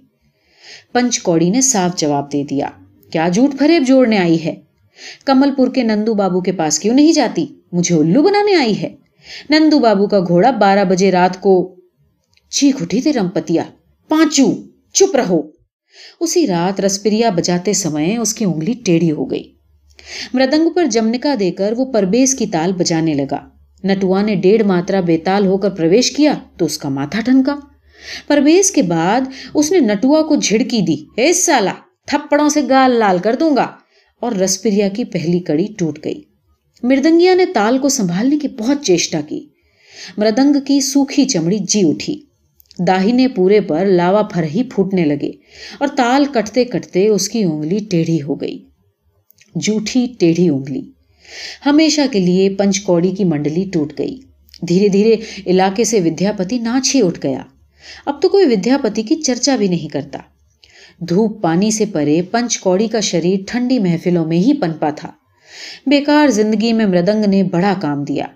پنچ 0.93 1.21
کوڑی 1.21 1.51
نے 1.51 1.61
صاف 1.61 1.97
جواب 1.97 2.33
دے 2.33 2.45
دیا، 2.45 2.69
کیا 3.13 3.29
جھوٹ 3.29 3.59
فریب 3.59 3.83
جوڑنے 3.87 4.19
آئی 4.19 4.45
ہے؟ 4.45 4.55
کمل 5.25 5.55
پور 5.55 5.69
کے 5.69 5.83
نندو 5.83 6.15
بابو 6.15 6.41
کے 6.41 6.53
پاس 6.53 6.79
کیوں 6.79 6.95
نہیں 6.95 7.13
جاتی؟ 7.13 7.47
مجھے 7.73 7.95
الو 7.95 8.23
بنانے 8.23 8.55
آئی 8.55 8.83
ہے۔ 8.83 8.95
نندو 9.51 9.79
بابو 9.79 10.07
کا 10.07 10.21
گھوڑا 10.21 10.51
بارہ 10.51 10.85
بجے 10.85 11.11
رات 11.11 11.41
کو 11.41 11.77
چیخ 12.51 12.83
اٹھی 12.83 13.01
تھی 13.01 13.13
رمپتیا۔ 13.13 13.63
پانچو، 14.09 14.53
چپ 14.93 15.17
رہو۔ 15.17 15.43
اسی 16.21 16.47
رات 16.47 16.81
رسپریا 16.81 17.31
بجاتے 17.31 17.73
سمے 17.73 18.17
اس 18.17 18.35
کی 18.35 18.45
انگلی 18.45 18.73
ٹیڑھی 18.85 19.11
ہو 19.11 19.31
گئی۔ 19.31 19.43
مردنگ 20.33 20.69
پر 20.71 20.85
جمنکا 20.85 21.35
دے 21.41 21.51
کر 21.51 21.75
وہ 21.77 21.93
پربیز 21.93 22.35
کی 22.35 22.47
تال 22.47 22.73
بجانے 22.73 23.15
لگا۔ 23.15 23.39
نٹوا 23.85 24.23
نے 24.23 24.35
ڈیڑھ 24.35 24.63
ماترا 24.63 25.01
بےتال 25.01 25.47
ہو 25.47 25.57
کر 25.57 25.71
پرویش 25.71 26.11
کیا 26.13 26.35
تو 26.57 26.65
اس 26.65 26.79
کا 26.79 26.89
ماتھا 26.89 27.21
ٹھنکا۔ 27.21 27.57
پرویز 28.27 28.71
کے 28.71 28.83
بعد 28.83 29.21
اس 29.55 29.73
نے 29.73 29.79
نٹوا 29.79 30.23
کو 30.23 30.37
جھڑکی 30.37 30.81
دی۔ 30.81 30.97
اے 31.17 31.33
سالا، 31.33 31.73
تھپڑوں 32.07 32.49
سے 32.49 32.61
گال 32.69 32.91
لال 32.91 33.19
کر 33.19 33.37
دوں 33.41 33.57
گا۔ 33.57 33.67
اور 34.21 34.33
رسپریا 34.33 34.89
کی 34.89 35.05
پہلی 35.05 35.39
کڑی 35.39 35.67
ٹوٹ 35.79 35.99
گئی۔ 36.05 36.23
مردنگیا 36.83 37.35
نے 37.35 37.45
تال 37.47 37.79
کو 37.79 37.89
سنبھالنے 37.89 38.39
کی 38.39 38.49
بہت 38.49 38.85
چیشٹا 38.85 39.21
کی۔ 39.21 39.47
مردنگ 40.17 40.57
کی 40.67 40.81
سوکھی 40.81 41.25
چمڑی 41.25 41.59
جی 41.59 41.89
اٹھی۔ 41.89 42.21
داہنے 42.87 43.29
پورے 43.29 43.61
پر 43.61 43.87
لاوا 43.87 44.23
پھر 44.23 44.43
ہی 44.43 44.63
پھوٹنے 44.63 45.05
لگے 45.05 45.31
اور 45.79 45.89
تال 45.89 46.25
کٹتے 46.25 46.65
کٹتے 46.65 47.09
اس 47.09 47.29
کی 47.29 47.43
انگلی 47.43 47.79
ٹیڑھی 47.91 48.23
ہو 48.23 48.41
گئی۔ 48.41 48.65
جھوٹھی 49.63 50.07
ٹیڑھی 50.19 50.49
انگلی۔ 50.49 50.81
ہمیشہ 51.67 52.01
کے 52.13 52.21
لیے 52.21 52.51
پنچ 52.51 52.81
کوڑی 52.81 53.11
کی 53.11 53.25
منڈلی 53.25 53.65
ٹوٹ 53.73 53.93
گئی۔ 53.99 54.21
دھیرے 54.69 54.89
دھیرے 54.89 55.17
علاقے 55.47 55.85
سے 55.85 56.01
ودیاپتی 56.01 56.59
ناچ 56.59 56.95
ہی 56.95 57.03
اٹھ 57.03 57.21
گیا۔ 57.23 57.43
اب 58.07 58.23
تو 58.23 58.29
کوئی 58.29 58.47
ودیاپتی 58.47 59.03
کی 59.03 59.15
چرچا 59.15 59.57
بھی 59.57 59.69
نہیں 59.69 59.89
کرتا۔ 59.89 60.19
دھوپ 61.01 61.43
پانی 61.43 61.71
سے 61.71 61.85
پرے 61.87 62.23
پنچ 62.23 62.59
کوڑی 62.59 62.89
کا 62.89 63.01
شریر 63.01 63.39
ٹھنڈی 63.47 63.79
محفلوں 63.79 64.27
میں 64.27 64.39
ہی 64.39 64.53
پنپا 64.61 64.91
تھا۔ 64.91 65.11
بیکار 65.87 66.29
زندگی 66.29 66.73
میں 66.73 66.87
مردنگ 66.87 67.25
نے 67.25 67.43
بڑا 67.43 67.75
کام 67.83 68.05
دیا۔ 68.05 68.27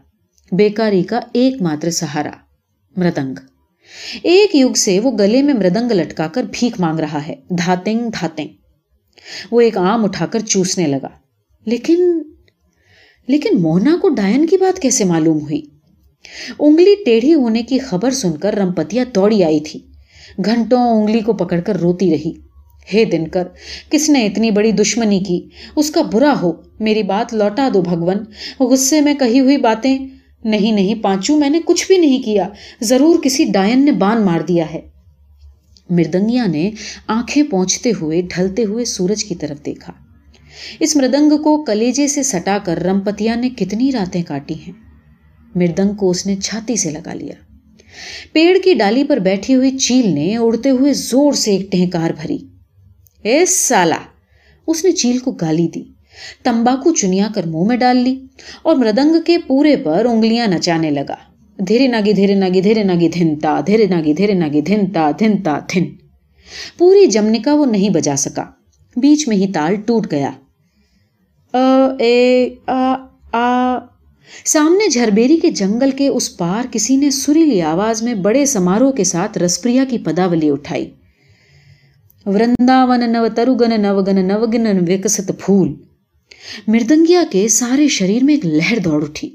بیکاری 0.52 1.02
کا 1.02 1.21
ایک 1.33 1.62
ماتر 1.62 1.90
سہارا 1.90 2.31
مردنگ 2.97 3.35
ایک 4.23 4.57
یگ 4.57 4.73
سے 4.73 5.00
وہ 5.00 5.11
گلے 5.19 5.42
میں 5.42 5.54
مردنگ 5.54 5.92
لٹکا 5.92 6.28
کر 6.28 6.42
بھیک 6.52 6.81
مانگ 6.81 7.00
رہا 7.00 7.26
ہے، 7.26 7.35
دھاتنگ 7.50 8.11
دھاتنگ۔ 8.21 8.49
وہ 9.50 9.61
ایک 9.61 9.76
آم 9.76 10.04
اٹھا 10.04 10.26
کر 10.26 10.38
چوسنے 10.40 10.87
لگا۔ 10.87 11.09
لیکن 11.66 12.23
لیکن 13.28 13.62
موہنا 13.62 13.97
کو 14.02 14.09
ڈائن 14.09 14.47
کی 14.47 14.57
بات 14.57 14.78
کیسے 14.78 15.04
معلوم 15.04 15.38
ہوئی؟ 15.38 15.62
انگلی 16.59 16.95
ٹیڑھی 17.04 17.35
ہونے 17.35 17.62
کی 17.62 17.78
خبر 17.78 18.11
سن 18.11 18.33
کر 18.33 18.54
رمپتیا 18.54 19.04
دوڑی 19.14 19.45
آئی 19.45 19.61
تھی۔ 19.61 19.81
گھنٹوں 20.45 21.00
انگلی 21.00 21.21
کو 21.21 21.33
پکڑ 21.33 21.61
کر 21.61 21.76
روتی 21.76 22.11
رہی۔ 22.11 22.51
ہے 22.94 23.04
دن 23.04 23.28
کر 23.28 23.48
کس 23.90 24.10
نے 24.10 24.26
اتنی 24.26 24.50
بڑی 24.50 24.72
دشمنی 24.72 25.20
کی؟ 25.20 25.48
اس 25.76 25.90
کا 25.90 26.02
برا 26.02 26.34
ہو، 26.42 26.52
میری 26.80 27.02
بات 27.02 27.34
لوٹا 27.34 27.68
دو 27.74 27.82
بھگون۔ 27.82 28.16
غصے 28.60 29.00
میں 29.00 29.14
کہی 29.14 29.40
ہوئی 29.40 29.56
باتیں، 29.56 29.98
نہیں 30.44 30.72
نہیں 30.72 30.94
پانچو، 30.94 31.36
میں 31.36 31.50
نے 31.50 31.60
کچھ 31.64 31.86
بھی 31.86 31.98
نہیں 31.98 32.22
کیا۔ 32.22 32.48
ضرور 32.80 33.18
کسی 33.22 33.44
ڈائن 33.44 33.84
نے 33.84 33.92
بان 33.92 34.22
مار 34.22 34.40
دیا 34.40 34.64
ہے۔ 34.74 34.80
مردنگیا 35.90 36.46
نے 36.46 36.70
آنکھیں 37.06 37.42
پہنچتے 37.42 37.92
ہوئے، 38.00 38.22
ڈھلتے 38.22 38.64
ہوئے 38.64 38.84
سورج 38.84 39.24
کی 39.24 39.34
طرف 39.34 39.66
دیکھا۔ 39.66 39.92
اس 40.80 40.96
مردنگ 40.96 41.42
کو 41.42 41.64
کلیجے 41.64 42.08
سے 42.08 42.22
سٹا 42.22 42.58
کر 42.64 42.78
رمپتیا 42.78 43.34
نے 43.34 43.48
کتنی 43.48 43.92
راتیں 43.92 44.22
کاٹی 44.22 44.54
ہیں۔ 44.54 44.72
مردنگ 45.54 45.94
کو 45.94 46.10
اس 46.10 46.26
نے 46.26 46.36
چھاتی 46.36 46.76
سے 46.76 46.90
لگا 46.90 47.14
لیا۔ 47.14 47.34
پیڑ 48.32 48.58
کی 48.64 48.74
ڈالی 48.74 49.04
پر 49.04 49.16
بیٹھی 49.16 49.54
ہوئی 49.54 49.78
چیل 49.78 50.08
نے 50.08 50.36
اڑتے 50.36 50.70
ہوئے 50.70 50.92
زور 50.92 51.32
سے 51.32 51.56
ایک 51.56 51.72
ٹہکار 51.72 52.10
بھری۔ 52.10 52.38
اے 53.23 53.47
سالا، 53.47 53.97
اس 54.67 54.85
نے 54.85 54.93
چیل 54.93 55.19
کو 55.19 55.31
گالی 55.31 55.69
دی۔ 55.69 55.83
تمباکو 56.43 56.95
چنیا 56.95 57.29
کر 57.35 57.47
منہ 57.47 57.64
میں 57.64 57.76
ڈال 57.76 57.97
لی 57.97 58.21
اور 58.62 58.76
مردنگ 58.76 59.14
کے 59.26 59.38
پورے 59.38 59.76
پر 59.76 60.05
انگلیاں 60.05 60.47
نچانے 60.47 60.91
لگا۔ 60.91 61.14
دھیرے 61.69 61.87
ناگی 61.87 62.12
دھیرے 62.12 62.35
ناگی 62.35 62.61
دھیرے 62.61 62.83
ناگی، 62.83 63.09
دھنتا، 63.09 63.61
دھیرے 63.67 63.87
ناگی 63.87 64.12
دھیرے 64.12 64.35
ناگی، 64.35 64.61
دھنتا 64.61 65.11
دھنتا، 65.19 65.59
دھن۔ 65.75 65.85
پوری 66.79 67.07
جمنکا 67.07 67.55
وہ 67.55 67.67
نہیں 67.67 67.91
بجا 67.91 68.17
سکا۔ 68.17 68.45
بیچ 68.97 69.28
میں 69.28 69.37
ہی 69.37 69.52
تال 69.52 69.76
ٹوٹ 69.76 70.06
گیا۔ 70.11 70.30
اے، 71.99 72.49
آ 72.67 72.95
آ۔ 73.32 73.78
سامنے 74.45 74.89
جھربیری 74.89 75.37
کے 75.37 75.50
جنگل 75.50 75.91
کے 75.91 76.08
اس 76.08 76.37
پار 76.37 76.63
کسی 76.71 76.97
نے 76.97 77.11
سریلی 77.11 77.63
آواز 77.63 78.02
میں 78.02 78.15
بڑے 78.15 78.47
سماروہ 78.47 78.93
کے 78.93 79.04
ساتھ 79.04 79.39
رسپریا 79.39 79.85
کی 79.91 79.99
پداولی 79.99 80.50
اٹھائی۔ 80.50 80.91
ورنداون 82.26 83.11
نو 83.13 83.26
تروگن 83.28 83.80
نوگن 83.82 84.25
نوگن 84.26 84.78
وکست 84.89 85.30
پھول 85.39 85.73
مردنگیا 86.69 87.23
کے 87.30 87.47
سارے 87.49 87.87
شریر 87.89 88.25
میں 88.25 88.35
ایک 88.35 88.45
لہر 88.47 88.78
دوڑ 88.78 89.02
اٹھی 89.04 89.28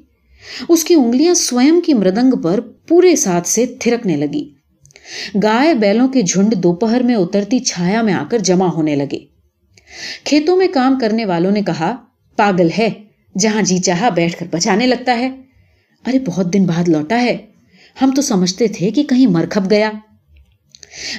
اس 0.70 0.84
کی 0.84 0.94
انگلیاں 0.94 1.34
سوئم 1.34 1.80
کی 1.86 1.94
مردنگ 1.94 2.42
پر 2.44 2.60
پورے 2.88 3.16
ساتھ 3.16 3.48
سے 3.48 3.66
تھرکنے 3.80 4.16
لگی 4.16 4.44
گائے 5.44 5.74
بیلوں 5.74 6.08
کے 6.08 6.22
جھنڈ 6.22 6.56
دوپہر 6.64 7.04
میں 7.04 7.16
اترتی 7.16 7.60
چھایا 7.62 8.02
میں 8.02 8.14
آ 8.14 8.24
کر 8.32 8.40
جمع 8.44 8.68
ہونے 8.68 8.96
لگے 8.96 9.20
کھیتوں 10.24 10.58
میں 10.58 10.68
کام 10.74 10.98
کرنے 11.00 11.26
والوں 11.26 11.52
نے 11.52 11.62
کہا 11.62 11.96
پاگل 12.38 12.70
ہے 12.78 12.90
جہاں 13.36 13.62
جی 13.62 13.78
چاہا 13.78 14.10
بیٹھ 14.10 14.40
کر 14.40 14.46
بچانے 14.52 14.88
لگتا 14.88 15.18
ہے 15.20 15.30
ارے 16.06 16.20
بہت 16.28 16.54
دن 16.54 16.66
بعد 16.66 16.88
لوٹا 16.88 17.22
ہے 17.22 17.38
ہم 17.98 18.12
تو 18.12 18.22
سمجھتے 18.22 18.68
تھے 18.68 18.92
کہ 18.92 19.04
کہیں 19.04 19.28
مرکھپ 19.28 19.70
گیا 19.70 19.92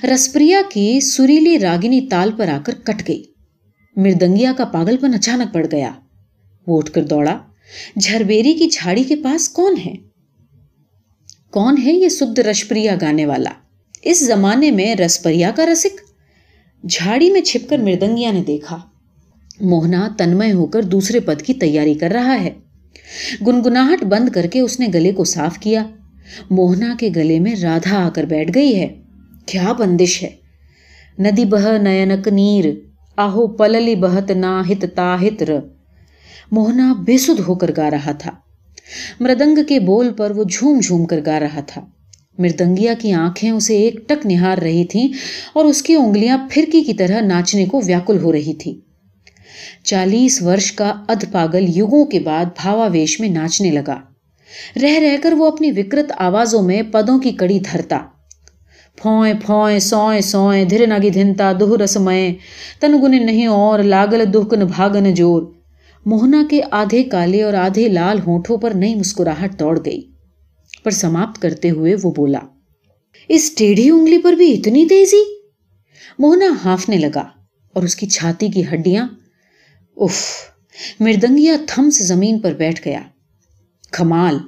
رسپریا 0.04 0.60
کی 0.72 1.00
سریلی 1.00 1.58
راگنی 1.58 2.06
تال 2.10 2.30
پر 2.36 2.48
آ 2.48 2.58
کر 2.64 2.74
کٹ 2.74 3.08
گئی۔ 3.08 3.24
مردنگیا 3.96 4.52
کا 4.56 4.64
پاگل 4.64 4.96
پن 4.96 5.14
اچانک 5.14 5.54
پڑ 5.54 5.66
گیا۔ 5.72 5.92
وہ 6.66 6.78
اٹھ 6.78 6.92
کر 6.92 7.04
دوڑا۔ 7.04 7.38
جھربیری 8.00 8.54
کی 8.54 8.68
جھاڑی 8.72 9.02
کے 9.02 9.16
پاس 9.16 9.48
کون 9.48 9.74
ہے؟ 9.86 9.94
کون 11.50 11.74
ہے 11.84 11.92
یہ 11.92 12.08
سبد 12.08 12.38
رشپریا 12.38 12.94
گانے 13.00 13.26
والا؟ 13.26 13.50
اس 14.02 14.26
زمانے 14.26 14.70
میں 14.70 14.94
رسپریا 14.94 15.50
کا 15.50 15.66
رسک؟ 15.66 16.00
جھاڑی 16.88 17.30
میں 17.30 17.40
چھپ 17.40 17.70
کر 17.70 17.78
مردنگیا 17.78 18.32
نے 18.32 18.42
دیکھا۔ 18.46 18.78
موہنا 19.60 20.08
تنمے 20.18 20.52
ہو 20.52 20.66
کر 20.66 20.82
دوسرے 20.82 21.20
پد 21.20 21.42
کی 21.42 21.54
تیاری 21.54 21.94
کر 21.94 22.10
رہا 22.10 22.40
ہے۔ 22.40 22.50
گنگناہٹ 23.46 24.04
بند 24.04 24.28
کر 24.28 24.46
کے 24.46 24.60
اس 24.60 24.80
نے 24.80 24.86
گلے 24.94 25.12
کو 25.12 25.24
صاف 25.24 25.58
کیا۔ 25.58 25.86
موہنا 26.50 26.94
کے 26.98 27.10
گلے 27.16 27.38
میں 27.38 27.56
رادھا 27.56 28.06
آ 28.06 28.08
کر 28.08 28.24
بیٹھ 28.24 28.50
گئی 28.54 28.80
ہے۔ 28.80 29.02
کیا 29.48 29.72
بندش 29.72 30.22
ہے؟ 30.22 30.28
ندی 31.18 31.44
بہ 31.44 31.78
نینک 31.78 32.28
نیر، 32.28 32.64
آہو 33.16 33.46
پللی 33.46 33.94
بہت 33.94 34.30
نا 34.30 34.62
ہت 34.70 34.84
تا 34.94 35.16
ہت 35.22 35.42
ر۔ 35.42 35.50
موہنا 36.52 36.92
بے 37.06 37.18
سد 37.18 37.40
ہو 37.48 37.54
کر 37.54 37.70
گا 37.76 37.90
رہا 37.90 38.12
تھا۔ 38.12 38.30
مردنگ 39.20 39.58
کے 39.68 39.80
بول 39.80 40.12
پر 40.12 40.30
وہ 40.30 40.44
جھوم 40.44 40.80
جھوم 40.80 41.04
کر 41.04 41.20
گا 41.26 41.40
رہا 41.40 41.60
تھا۔ 41.60 41.84
مردنگیا 42.38 42.94
کی 42.98 43.12
آنکھیں 43.12 43.50
اسے 43.50 43.76
ایک 43.76 44.08
ٹک 44.08 44.26
نہار 44.26 44.58
رہی 44.58 44.84
تھیں 44.84 45.08
اور 45.52 45.64
اس 45.64 45.82
کی 45.82 45.94
انگلیاں 45.94 46.38
پھرکی 46.50 46.82
کی 46.82 46.94
طرح 46.94 47.20
ناچنے 47.20 47.66
کو 47.66 47.80
ویاکل 47.86 48.18
ہو 48.18 48.32
رہی 48.32 48.54
تھی 48.54 48.80
چالیس 49.84 50.42
ورش 50.42 50.72
کا 50.72 50.92
ادھ 51.08 51.24
پاگل 51.32 51.78
یگوں 51.78 52.04
کے 52.04 52.20
بعد 52.20 52.44
بھاوا 52.44 52.86
ویش 52.86 53.20
میں 53.20 53.28
ناچنے 53.28 53.70
لگا۔ 53.70 53.98
رہ 54.82 54.98
رہ 54.98 55.16
کر 55.22 55.32
وہ 55.32 55.46
اپنی 55.46 55.70
وکرت 55.70 56.12
آوازوں 56.16 56.62
میں 56.62 56.82
پدوں 56.82 57.18
کی 57.18 57.30
کڑی 57.30 57.58
دھرتا۔ 57.58 57.98
پھوئیں 59.00 59.34
پھوئیں، 59.46 59.78
سوئیں 59.78 60.20
سوئیں 60.20 60.64
دھر 60.64 60.86
ناگی 60.86 61.10
دھنتا 61.10 61.52
دوہ 61.60 61.76
تنگن 62.80 63.26
نہیں 63.26 63.46
اور، 63.46 63.78
لاگل 63.82 64.24
دہکن 64.34 64.66
بھاگن 64.66 65.14
جور۔ 65.14 65.42
موہنا 66.06 66.42
کے 66.50 66.60
آدھے 66.70 67.02
کالے 67.02 67.42
اور 67.42 67.54
آدھے 67.54 67.88
لال 67.88 68.18
ہونٹوں 68.26 68.56
پر 68.56 68.70
نئی 68.70 68.94
مسکراہٹ 68.94 69.58
دوڑ 69.58 69.78
گئی۔ 69.84 70.00
پر 70.84 70.90
سماپت 70.90 71.42
کرتے 71.42 71.70
ہوئے 71.70 71.94
وہ 72.02 72.10
بولا، 72.10 72.38
اس 73.28 73.54
ٹیڑھی 73.54 73.90
انگلی 73.90 74.18
پر 74.18 74.32
بھی 74.32 74.54
اتنی 74.54 74.86
تیزی؟ 74.86 75.22
موہنا 76.18 76.46
ہافنے 76.64 76.96
لگا 76.96 77.24
اور 77.74 77.82
اس 77.82 77.96
کی 77.96 78.06
چھاتی 78.06 78.48
کی 78.48 78.62
ہڈیاں 78.72 79.08
اف 79.96 80.22
مردنگیا 81.00 81.56
تھم 81.66 81.90
سے 81.90 82.04
زمین 82.04 82.38
پر 82.38 82.52
بیٹھ 82.52 82.80
گیا۔ 82.84 83.02
کمال۔ 83.92 84.38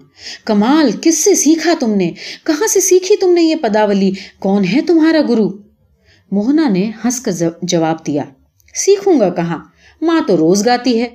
کمال، 0.44 0.90
کس 1.02 1.24
سے 1.24 1.34
سیکھا 1.34 1.72
تم 1.80 1.94
نے؟ 1.94 2.12
کہاں 2.46 2.66
سے 2.66 2.80
سیکھی 2.80 3.16
تم 3.16 3.32
نے 3.32 3.42
یہ 3.42 3.54
پداولی؟ 3.56 4.12
کون 4.38 4.64
ہے 4.64 4.80
تمہارا 4.80 5.20
گرو؟ 5.28 5.48
موہنا 6.30 6.68
نے 6.68 6.90
ہنس 7.04 7.20
کر 7.20 7.30
جواب 7.62 8.06
دیا، 8.06 8.22
سیکھوں 8.74 9.20
گا 9.20 9.30
کہاں؟ 9.30 9.58
ماں 10.02 10.20
تو 10.26 10.36
روز 10.36 10.66
گاتی 10.66 11.00
ہے۔ 11.00 11.08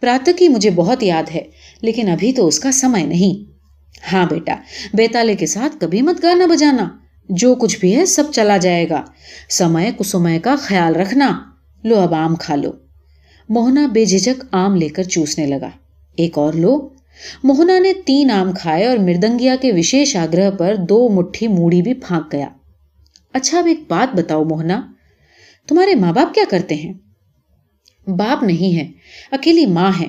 پراتکی 0.00 0.48
مجھے 0.48 0.70
بہت 0.70 1.02
یاد 1.02 1.22
ہے، 1.34 1.42
لیکن 1.82 2.08
ابھی 2.08 2.32
تو 2.32 2.46
اس 2.46 2.60
کا 2.60 2.72
سمے 2.72 3.04
نہیں۔ 3.04 3.50
ہاں 4.12 4.26
بیٹا، 4.30 4.54
بیتالے 4.94 5.34
کے 5.34 5.46
ساتھ 5.46 5.76
کبھی 5.80 6.02
مت 6.02 6.22
گانا 6.22 6.46
بجانا۔ 6.46 6.88
جو 7.28 7.54
کچھ 7.54 7.80
بھی 7.80 7.96
ہے 7.96 8.06
سب 8.06 8.24
چلا 8.34 8.56
جائے 8.56 8.88
گا۔ 8.88 9.02
سمے 9.48 9.90
کسمے 9.98 10.38
کا 10.38 10.56
خیال 10.58 10.96
رکھنا۔ 10.96 11.42
لو 11.84 12.00
اب 12.00 12.14
آم 12.14 12.36
کھا 12.36 12.54
لو۔ 12.54 12.70
موہنا 13.48 13.86
بے 13.86 14.04
جھجک 14.04 14.44
آم 14.52 14.76
لے 14.76 14.88
کر 14.88 15.02
چوسنے 15.02 15.46
لگا۔ 15.46 15.70
ایک 16.16 16.38
اور 16.38 16.52
لو۔ 16.52 16.88
موہنا 17.42 17.78
نے 17.78 17.92
تین 18.06 18.30
آم 18.30 18.52
کھائے 18.52 18.86
اور 18.86 18.98
مردنگیا 18.98 19.56
کے 19.60 19.72
وشیش 19.72 20.16
آگرہ 20.16 20.50
پر 20.50 20.76
دو 20.76 21.08
مٹھی 21.08 21.48
موڑی 21.48 21.82
بھی 21.82 21.94
پھانک 21.94 22.32
گیا۔ 22.32 22.48
اچھا 23.32 23.58
اب 23.58 23.66
ایک 23.66 23.80
بات 23.88 24.16
بتاؤ 24.16 24.44
موہنا 24.44 24.92
تمہارے 25.68 25.94
ماں 25.94 26.12
باپ 26.12 26.34
کیا 26.34 26.44
کرتے 26.48 26.74
ہیں؟ 26.74 26.92
باپ 28.06 28.42
نہیں 28.42 28.76
ہے، 28.76 28.88
اکیلی 29.30 29.66
ماں 29.66 29.92
ہے۔ 30.00 30.06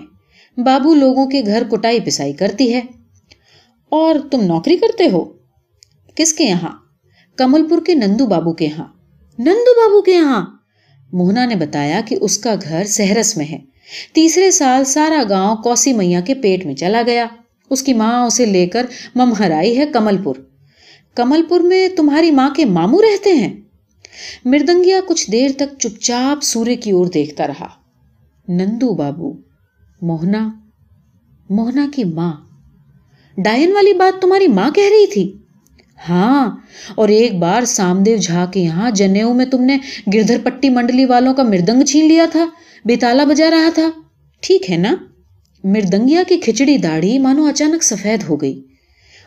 بابو 0.58 0.94
لوگوں 0.94 1.26
کے 1.26 1.42
گھر 1.46 1.64
کٹائی 1.64 2.00
پسائی 2.00 2.34
کرتی 2.34 2.74
ہے۔ 2.74 2.82
اور 3.90 4.16
تم 4.32 4.42
نوکری 4.42 4.78
کرتے 4.78 5.04
ہو؟ 5.12 5.34
کس 6.16 6.34
کے 6.34 6.44
یہاں؟ 6.44 6.72
کمل 7.38 7.68
پور 7.70 7.82
کے 7.86 7.94
نندو 7.94 8.26
بابو 8.26 8.54
کے 8.54 8.66
یہاں۔ 8.66 8.88
نندو 9.40 9.82
بابو 9.82 10.02
کے 10.02 10.12
یہاں؟ 10.12 10.46
موہنا 11.14 11.46
نے 11.46 11.56
بتایا 11.56 12.02
کہ 12.06 12.16
اس 12.22 12.38
کا 12.38 12.56
گھر 12.62 12.86
سہرس 12.86 13.38
میں 13.38 13.46
ہے۔ 13.46 13.71
تیسرے 14.14 14.52
سال 14.52 14.84
سارا 14.84 15.24
گاؤں 15.30 15.56
کوسی 15.56 15.94
میاں 15.94 16.22
کے 16.22 16.34
پیٹ 16.34 16.66
میں 16.66 16.76
چلا 16.76 17.02
گیا۔ 17.06 17.26
اس 17.70 17.84
کی 17.84 17.94
ماں 17.94 18.26
اسے 18.26 18.46
لے 18.46 18.68
کر 18.68 18.86
ممہر 19.16 19.52
آئی 19.52 19.78
ہے 19.78 19.86
کمل 19.86 20.18
پور 20.24 20.36
کمل 21.16 21.42
پور 21.50 21.60
میں 21.60 21.90
تمہاری 21.90 22.32
ماں 22.32 22.50
کے 22.50 22.66
ماموں 22.66 23.00
رہتے 23.02 23.34
ہیں؟ 23.34 23.54
مردنگیا 24.46 25.00
کچھ 25.08 25.32
دیر 25.32 25.52
تک 25.58 25.80
چپ 25.80 26.02
چاپ 26.02 26.44
سورے 26.44 26.76
کی 26.76 26.92
اور 26.92 27.06
دیکھتا 27.06 27.48
رہا۔ 27.48 27.68
نندو 28.48 28.94
بابو، 28.94 29.34
موہنا 30.02 30.50
موہنا 31.50 31.88
کی 31.94 32.04
ماں۔ 32.04 32.34
ڈائن 33.38 33.72
والی 33.72 33.94
بات 33.94 34.22
تمہاری 34.22 34.48
ماں 34.48 34.72
کہہ 34.72 34.90
رہی 34.90 35.08
تھی؟ 35.08 35.34
ہاں 36.10 36.58
اور 36.96 37.10
ایک 37.10 37.40
بار 37.40 37.66
سامدیو 37.66 38.18
جھا 38.18 38.46
کے 38.46 38.60
یہاں 38.60 38.92
جنیو 38.92 39.34
میں 39.34 39.46
تم 39.46 39.64
نے 39.64 39.78
گردھر 40.14 40.38
پٹی 40.44 40.70
منڈلی 40.70 41.06
والوں 41.06 41.34
کا 41.34 41.44
مردنگ 41.44 41.82
چھین 41.82 42.08
لیا 42.08 42.26
تھا۔ 42.32 42.46
بیتالا 42.86 43.24
بجا 43.24 43.50
رہا 43.52 43.70
تھا۔ 43.76 43.90
ٹھیک 44.40 44.72
ہے 44.72 44.78
نا؟ 44.78 44.96
مردنگیا 45.64 46.24
کی 46.28 46.38
کھچڑی 46.38 46.78
داڑھی 46.78 47.20
مانو 47.20 47.46
اچانک 47.46 47.84
سفید 47.84 48.24
ہو 48.30 48.36
گئی۔ 48.36 48.62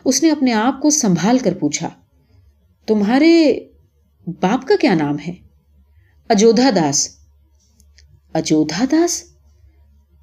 اس 0.05 0.23
نے 0.23 0.31
اپنے 0.31 0.53
آپ 0.53 0.81
کو 0.81 0.89
سنبھال 0.89 1.37
کر 1.37 1.53
پوچھا، 1.53 1.89
تمہارے 2.85 3.59
باپ 4.41 4.67
کا 4.67 4.75
کیا 4.81 4.93
نام 4.93 5.15
ہے؟ 5.27 5.33
اجودھا 6.29 6.69
داس۔ 6.75 7.09
اجودھا 8.33 8.85
داس؟ 8.91 9.23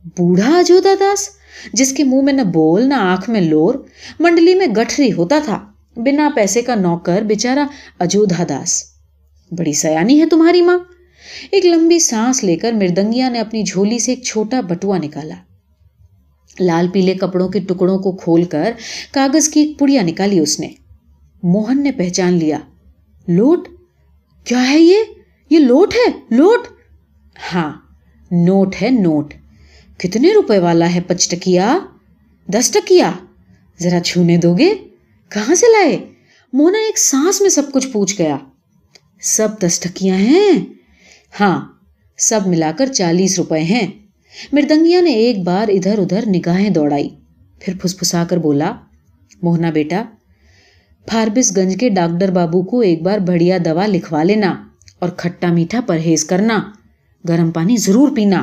بوڑھا 0.05 0.59
اجودھا 0.59 0.95
داس، 1.01 1.29
جس 1.73 1.93
کے 1.93 2.05
منہ 2.05 2.23
میں 2.23 2.33
نہ 2.33 2.43
بول، 2.43 2.89
نہ 2.89 2.95
آنکھ 2.95 3.31
میں 3.31 3.41
لور، 3.41 3.75
منڈلی 4.21 4.55
میں 4.55 4.67
گٹھری 4.67 5.13
ہوتا 5.13 5.39
تھا۔ 5.45 5.73
بنا 5.97 6.31
پیسے 6.35 6.63
کا 6.63 6.75
نوکر 6.75 7.23
بےچارا 7.23 7.67
اجودھا 7.99 8.45
داس۔ 8.49 8.85
بڑی 9.51 9.73
سیانی 9.73 10.21
ہے 10.21 10.27
تمہاری 10.27 10.63
ماں۔ 10.63 10.79
ایک 11.51 11.67
لمبی 11.67 11.99
سانس 11.99 12.45
لے 12.45 12.57
کر 12.57 12.73
مردنگیا 12.73 13.29
نے 13.29 13.39
اپنی 13.39 13.63
جھولی 13.63 13.99
سے 13.99 14.13
ایک 14.13 14.23
چھوٹا 14.23 14.61
بٹوا 14.61 14.99
نکالا۔ 14.99 15.35
لال 16.61 16.89
پیلے 16.89 17.15
کپڑوں 17.15 17.49
کے 17.49 17.61
ٹکڑوں 17.61 17.99
کو 17.99 18.13
کھول 18.13 18.45
کر 18.45 18.73
کاغذ 19.13 19.49
کی 19.49 19.61
ایک 19.61 19.79
پڑیا 19.79 20.03
نکالی 20.03 20.39
اس 20.39 20.61
نے۔ 20.61 20.69
موہن 21.43 21.83
نے 21.83 21.93
پہچان 21.93 22.33
لیا۔ 22.33 22.59
لوٹ؟ 23.29 23.69
کیا 24.45 24.71
ہے 24.71 24.81
یہ؟ 24.81 24.97
یہ 25.51 25.59
لوٹ 25.59 25.95
ہے؟ 25.95 26.13
لوٹ؟ 26.31 26.61
ہاں 27.55 27.73
نوٹ 28.31 28.75
ہے 28.83 28.91
نوٹ۔ 28.91 29.35
کتنے 29.99 30.35
روپے 30.35 30.59
والا 30.59 30.95
ہے 30.95 31.01
پچ 31.07 31.29
ٹکیا؟ 31.29 31.79
دس 32.47 32.71
ٹکیا؟ 32.71 33.13
ذرا 33.81 34.01
چھونے 34.01 34.37
دو 34.37 34.55
گے؟ 34.59 34.75
کہاں 35.29 35.55
سے 35.55 35.67
لائے؟ 35.67 35.99
مونا 36.53 36.79
ایک 36.79 36.99
سانس 36.99 37.41
میں 37.41 37.51
سب 37.51 37.73
کچھ 37.73 37.89
پوچھ 37.89 38.15
گیا۔ 38.19 38.37
سب 39.21 39.49
دس 39.61 39.81
ٹکیاں 39.81 40.17
ہیں؟ 40.17 40.82
ہاں 41.41 41.69
سب 42.19 42.41
ملا 42.47 42.73
کر 42.79 42.87
چالیس 42.87 43.39
روپے 43.39 43.59
ہیں۔ 43.59 43.87
مردنگیا 44.53 45.01
نے 45.01 45.13
ایک 45.13 45.39
بار 45.39 45.69
ادھر 45.69 45.99
ادھر 45.99 46.25
نگاہیں 46.27 46.71
دوڑائی۔ 46.71 47.09
پھر 47.61 47.75
پھس 47.83 47.99
پھسا 47.99 48.25
کر 48.29 48.37
بولا، 48.37 48.73
موہنا 49.43 49.71
بیٹا 49.71 50.03
فاربس 51.11 51.57
گنج 51.57 51.77
کے 51.81 51.89
ڈاکٹر 51.89 52.31
بابو 52.31 52.63
کو 52.63 52.81
ایک 52.81 53.03
بار 53.03 53.19
بڑھیا 53.19 53.59
دوا 53.65 53.87
لکھوا 53.87 54.23
لینا 54.23 54.69
اور 54.99 55.09
کھٹا 55.09 55.53
میٹھا 55.53 55.81
پرہیز 55.81 56.25
کرنا، 56.25 56.59
گرم 57.29 57.51
پانی 57.51 57.77
ضرور 57.77 58.09
پینا۔ 58.17 58.43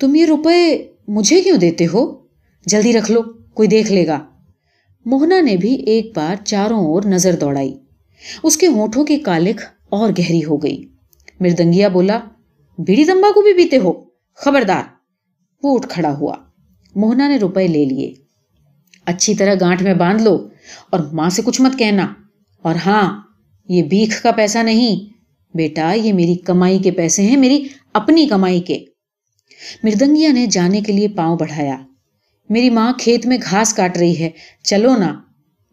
تم 0.00 0.14
یہ 0.14 0.24
روپے 0.24 0.88
مجھے 1.08 1.40
کیوں 1.40 1.56
دیتے 1.56 1.86
ہو؟ 1.86 2.26
جلدی 2.66 2.92
رکھ 2.92 3.10
لو، 3.12 3.22
کوئی 3.54 3.68
دیکھ 3.68 3.92
لے 3.92 4.06
گا۔ 4.06 4.26
موہنا 5.04 5.40
نے 5.40 5.56
بھی 5.56 5.74
ایک 5.74 6.12
بار 6.16 6.44
چاروں 6.44 6.86
اور 6.86 7.02
نظر 7.06 7.36
دوڑائی۔ 7.40 7.78
اس 8.42 8.56
کے 8.56 8.66
ہونٹوں 8.66 9.04
کی 9.04 9.16
کالک 9.16 9.60
اور 9.88 10.10
گہری 10.18 10.44
ہو 10.44 10.56
گئی۔ 10.56 10.95
مردنگیا 11.40 11.88
بولا، 11.88 12.20
بیڑی 12.78 13.04
تمباکو 13.04 13.42
بھی 13.42 13.54
پیتے 13.54 13.78
ہو؟ 13.78 13.92
خبردار. 14.34 14.82
وہ 15.62 15.74
اٹھ 15.74 15.88
کھڑا 15.88 16.16
ہوا۔ 16.16 16.36
موہنا 16.94 17.28
نے 17.28 17.36
روپے 17.36 17.66
لے 17.66 17.84
لیے۔ 17.84 18.14
اچھی 19.06 19.34
طرح 19.34 19.54
گانٹ 19.60 19.82
میں 19.82 19.94
باندھ 19.94 20.22
لو 20.22 20.48
اور 20.90 21.00
ماں 21.12 21.30
سے 21.30 21.42
کچھ 21.42 21.60
مت 21.60 21.78
کہنا۔ 21.78 22.14
اور 22.62 22.74
ہاں 22.86 23.22
یہ 23.68 23.82
بیکھ 23.82 24.22
کا 24.22 24.30
پیسہ 24.30 24.58
نہیں۔ 24.58 25.16
بیٹا، 25.56 25.92
یہ 25.92 26.12
میری 26.12 26.34
کمائی 26.34 26.78
کے 26.78 26.90
پیسے 26.90 27.22
ہیں، 27.22 27.36
میری 27.36 27.68
اپنی 27.92 28.26
کمائی 28.26 28.60
کے۔ 28.60 28.84
مردنگیا 29.82 30.32
نے 30.32 30.46
جانے 30.46 30.80
کے 30.80 30.92
لیے 30.92 31.08
پاؤں 31.08 31.36
بڑھایا۔ 31.38 31.76
میری 32.48 32.70
ماں 32.70 32.92
کھیت 32.98 33.26
میں 33.26 33.38
گھاس 33.50 33.74
کاٹ 33.74 33.96
رہی 33.96 34.20
ہے، 34.20 34.30
چلو 34.62 34.96
نا۔ 34.96 35.20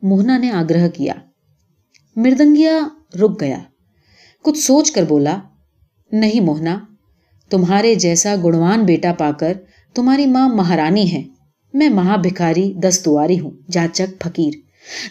موہنا 0.02 0.38
نے 0.38 0.52
آگرہ 0.52 0.88
کیا۔ 0.89 1.13
مردنگیا 2.15 2.80
رک 3.21 3.41
گیا۔ 3.41 3.58
کچھ 4.43 4.60
سوچ 4.60 4.91
کر 4.91 5.04
بولا 5.04 5.39
نہیں 6.13 6.39
موہنا، 6.39 6.80
تمہارے 7.49 7.95
جیسا 7.95 8.36
گڑوان 8.43 8.84
بیٹا 8.84 9.13
پا 9.13 9.32
کر 9.32 9.54
تمہاری 9.93 10.26
ماں 10.26 10.49
مہارانی 10.49 11.13
ہے۔ 11.13 11.23
میں 11.73 11.89
مہا 11.89 12.15
بھکاری 12.15 12.73
دس 12.73 13.02
دواری 13.06 13.39
ہوں 13.39 13.52
جاچک 13.71 14.21
پھکیر 14.21 14.54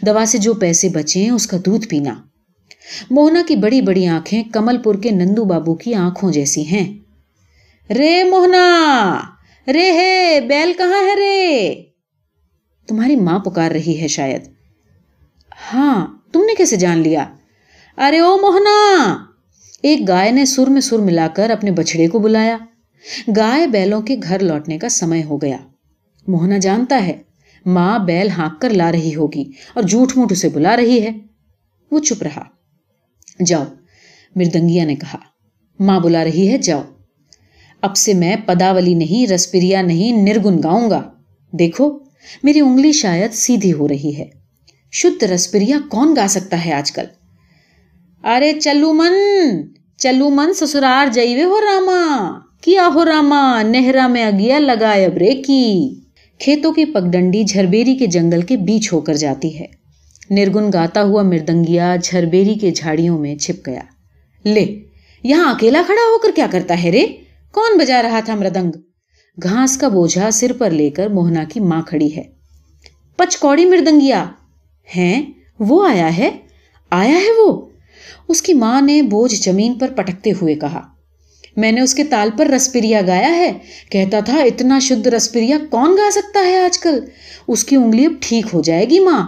دوا 0.07 0.25
سے 0.27 0.39
جو 0.39 0.55
پیسے 0.55 0.89
بچے 0.89 1.23
ہیں 1.23 1.31
اس 1.31 1.47
کا 1.47 1.57
دودھ 1.67 1.89
پینا۔ 1.89 2.15
موہنا 3.11 3.43
کی 3.47 3.57
بڑی 3.57 3.81
بڑی 3.81 4.07
آنکھیں 4.07 4.43
کمل 4.53 4.79
پور 4.79 4.95
کے 4.95 5.11
نندو 5.11 5.45
بابو 5.45 5.75
کی 5.75 5.95
آنکھوں 5.95 6.33
جیسی 6.33 6.63
ہیں۔ 6.67 6.99
رے 7.93 8.25
موہنا! 8.25 9.21
رے 9.73 9.93
ہے، 9.93 10.41
بیل 10.49 10.73
کہاں 10.79 11.03
ہے 11.03 11.17
رے؟ 11.17 11.75
تمہاری 12.87 13.17
ماں 13.17 13.39
پکار 13.39 13.71
رہی 13.71 14.01
ہے 14.01 14.09
شاید۔ 14.09 14.43
ہاں 15.75 16.07
تم 16.33 16.41
نے 16.41 16.55
کیسے 16.55 16.77
جان 16.77 16.99
لیا؟ 16.99 17.25
ارے 17.99 18.19
او 18.19 18.37
موہنا! 18.37 19.17
ایک 19.83 20.09
گائے 20.09 20.31
نے 20.31 20.45
سر 20.45 20.67
میں 20.67 20.81
سر 20.81 20.99
ملا 20.99 21.29
کر 21.29 21.51
اپنے 21.51 21.71
بچڑے 21.71 22.09
کو 22.09 22.19
بلایا۔ 22.19 22.59
گائے 23.37 23.67
بیلوں 23.67 24.03
کے 24.03 24.17
گھر 24.23 24.39
لوٹنے 24.39 24.79
کا 24.79 24.89
سمے 24.89 25.23
ہو 25.25 25.43
گیا۔ 25.43 25.57
موہنا 26.29 26.59
جانتا 26.59 27.07
ہے، 27.07 27.23
ماں 27.67 27.99
بیل 27.99 28.29
ہانک 28.29 28.61
کر 28.61 28.71
لا 28.71 28.93
رہی 28.93 29.15
ہوگی 29.15 29.45
اور 29.75 29.83
جھوٹ 29.83 30.17
موٹ 30.17 30.33
اسے 30.33 30.49
بلا 30.49 30.77
رہی 30.77 31.03
ہے۔ 31.03 31.11
وہ 31.91 31.99
چپ 31.99 32.23
رہا۔ 32.23 32.45
جاؤ، 33.47 33.65
مردنگیا 34.37 34.85
نے 34.85 34.95
کہا۔ 34.95 35.19
ماں 35.81 36.01
بلا 36.01 36.25
رہی 36.25 36.49
ہے، 36.49 36.59
جاؤ۔ 36.59 36.83
اب 37.81 37.97
سے 37.97 38.15
میں 38.15 38.37
پداولی 38.47 38.95
نہیں، 38.95 39.33
رسپریا 39.33 39.83
نہیں، 39.83 40.23
نرگن 40.23 40.63
گاؤں 40.63 40.91
گا۔ 40.91 41.11
دیکھو، 41.51 41.99
میری 42.43 42.61
انگلی 42.61 42.93
شاید 42.93 43.33
سیدھی 43.33 43.73
ہو 43.73 43.89
رہی 43.89 44.17
ہے۔ 44.19 44.25
شدھ 44.93 45.25
رسپریا 45.25 45.79
کون 45.91 46.17
گا 46.17 46.27
سکتا 46.29 46.65
ہے 46.65 46.73
آج 46.73 46.93
کل؟ 46.93 47.05
ارے 48.25 48.53
چلو 48.53 48.93
من 48.93 49.13
چلو 49.99 50.31
من 50.31 50.55
سسرار 50.55 51.13
جائیوے 51.13 51.45
ہو 51.45 51.61
راما؟ 51.61 52.31
کیا 52.61 52.89
ہو 52.95 53.05
راما؟ 53.05 53.63
نہرا 53.63 54.07
میں 54.07 54.25
اگیا 54.25 54.59
لگائے 54.59 55.05
ابرے 55.05 55.35
کی۔ 55.35 55.95
کھیتوں 56.39 56.73
کی 56.73 56.85
پگڈنڈی 56.85 57.45
جھربیری 57.45 57.97
کے 57.97 58.07
جنگل 58.07 58.43
کے 58.43 58.57
بیچ 58.57 58.93
ہو 58.93 59.01
کر 59.01 59.15
جاتی 59.15 59.61
ہے۔ 59.61 59.67
نرگن 60.31 60.73
گاتا 60.73 61.03
ہوا 61.03 61.23
مردنگیا 61.23 61.97
جھربیری 62.03 62.55
کے 62.55 62.71
جھاڑیوں 62.71 63.19
میں 63.19 63.37
چھپ 63.37 63.67
گیا۔ 63.67 63.81
لے، 64.45 64.81
یہاں 65.23 65.55
اکیلا 65.55 65.83
کھڑا 65.87 66.03
ہو 66.03 66.19
کر 66.19 66.29
کیا 66.35 66.47
کرتا 66.51 66.83
ہے 66.83 66.91
رے؟ 66.91 67.07
کون 67.53 67.79
بجا 67.79 68.03
رہا 68.03 68.21
تھا 68.21 68.35
مردنگ؟ 68.35 68.73
گھاس 69.43 69.77
کا 69.77 69.89
بوجھا 69.89 70.31
سر 70.31 70.53
پر 70.59 70.71
لے 70.71 70.91
کر 70.91 71.07
موہنا 71.07 71.45
کی 71.45 71.61
ماں 71.61 71.83
کھڑی 71.83 72.17
ہے۔ 72.17 72.23
پچ 73.17 73.37
کوڑی 73.37 73.65
مردنگیا، 73.65 74.27
ہیں، 74.97 75.23
وہ 75.59 75.89
آیا 75.89 76.17
ہے؟ 76.17 76.31
آیا 76.91 77.17
ہے 77.17 77.41
وہ؟ 77.41 77.72
اس 78.29 78.43
کی 78.43 78.55
ماں 78.55 78.81
نے 78.81 79.03
بوجھ 79.03 79.35
زمین 79.35 79.75
پر 79.75 79.91
پٹکتے 79.91 80.33
ہوئے 80.43 80.55
کہا، 80.55 80.81
میں 81.57 81.73
نے 81.73 81.81
اس 81.81 81.95
کے 81.95 82.05
تال 82.05 82.29
پر 82.39 82.47
رسپریا 82.47 83.01
گایا 83.07 83.37
ہے۔ 83.37 83.53
کہتا 83.91 84.21
تھا، 84.21 84.43
اتنا 84.43 84.79
شدھ 84.79 85.09
رسپریا 85.09 85.59
کون 85.71 85.97
گا 85.97 86.11
سکتا 86.11 86.41
ہے 86.41 86.57
آج 86.59 86.79
کل؟ 86.79 87.01
اس 87.49 87.65
کی 87.65 87.77
انگلی 87.77 88.07
اب 88.07 88.13
ٹھیک 88.21 88.47
ہو 88.55 88.63
جائے 88.63 88.91
گی 88.91 88.99
ماں۔ 89.01 89.27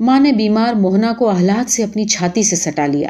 ماں 0.00 0.20
نے 0.20 0.32
بیمار 0.32 0.74
موہنا 0.74 1.12
کو 1.18 1.28
اہلاد 1.28 1.70
سے 1.70 1.84
اپنی 1.84 2.04
چھاتی 2.04 2.42
سے 2.42 2.56
سٹا 2.56 2.86
لیا۔ 2.86 3.08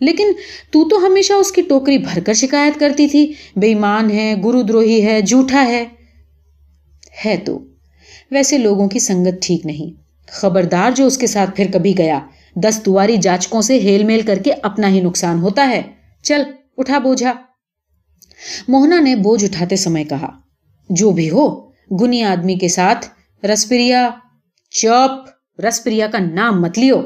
لیکن 0.00 0.32
تو 0.70 0.88
تو 0.88 1.06
ہمیشہ 1.06 1.32
اس 1.32 1.52
کی 1.52 1.62
ٹوکری 1.62 1.98
بھر 1.98 2.20
کر 2.20 2.34
شکایت 2.34 2.80
کرتی 2.80 3.08
تھی 3.08 3.32
بے 3.56 3.66
ایمان 3.66 4.10
ہے 4.10 4.34
گرو 4.44 4.62
دروہی 4.62 5.06
ہے، 5.06 5.22
جھوٹا 5.22 5.64
ہے۔ 5.68 5.84
ہے 7.24 7.36
تو، 7.36 7.58
ویسے 8.30 8.58
لوگوں 8.58 8.88
کی 8.88 8.98
سنگت 8.98 9.42
ٹھیک 9.42 9.66
نہیں۔ 9.66 10.00
خبردار 10.28 10.90
جو 10.90 11.06
اس 11.06 11.18
کے 11.18 11.26
ساتھ 11.26 11.50
پھر 11.56 11.66
کبھی 11.72 11.98
گیا 11.98 12.20
دستواری 12.56 13.16
جاچکوں 13.16 13.62
سے 13.62 13.78
ہیل 13.78 14.04
میل 14.04 14.20
کر 14.20 14.38
کے 14.38 14.52
اپنا 14.62 14.88
ہی 14.88 15.00
نقصان 15.00 15.38
ہوتا 15.38 15.68
ہے۔ 15.68 15.82
چل، 16.22 16.42
اٹھا 16.78 16.98
بوجھا۔ 16.98 17.32
موہنا 18.68 19.00
نے 19.00 19.16
بوجھ 19.16 19.44
اٹھاتے 19.44 19.76
سمے 19.76 20.04
کہا، 20.04 20.28
جو 20.90 21.10
بھی 21.10 21.30
ہو، 21.30 21.66
گنی 22.00 22.22
آدمی 22.22 22.54
کے 22.54 22.68
ساتھ 22.68 23.06
رسپریا، 23.46 24.10
چپ، 24.70 25.28
رسپریا 25.60 26.06
کا 26.06 26.18
نام 26.18 26.62
مت 26.62 26.78
لیو۔ 26.78 27.00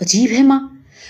عجیب 0.00 0.30
ہے 0.38 0.42
ماں، 0.42 0.68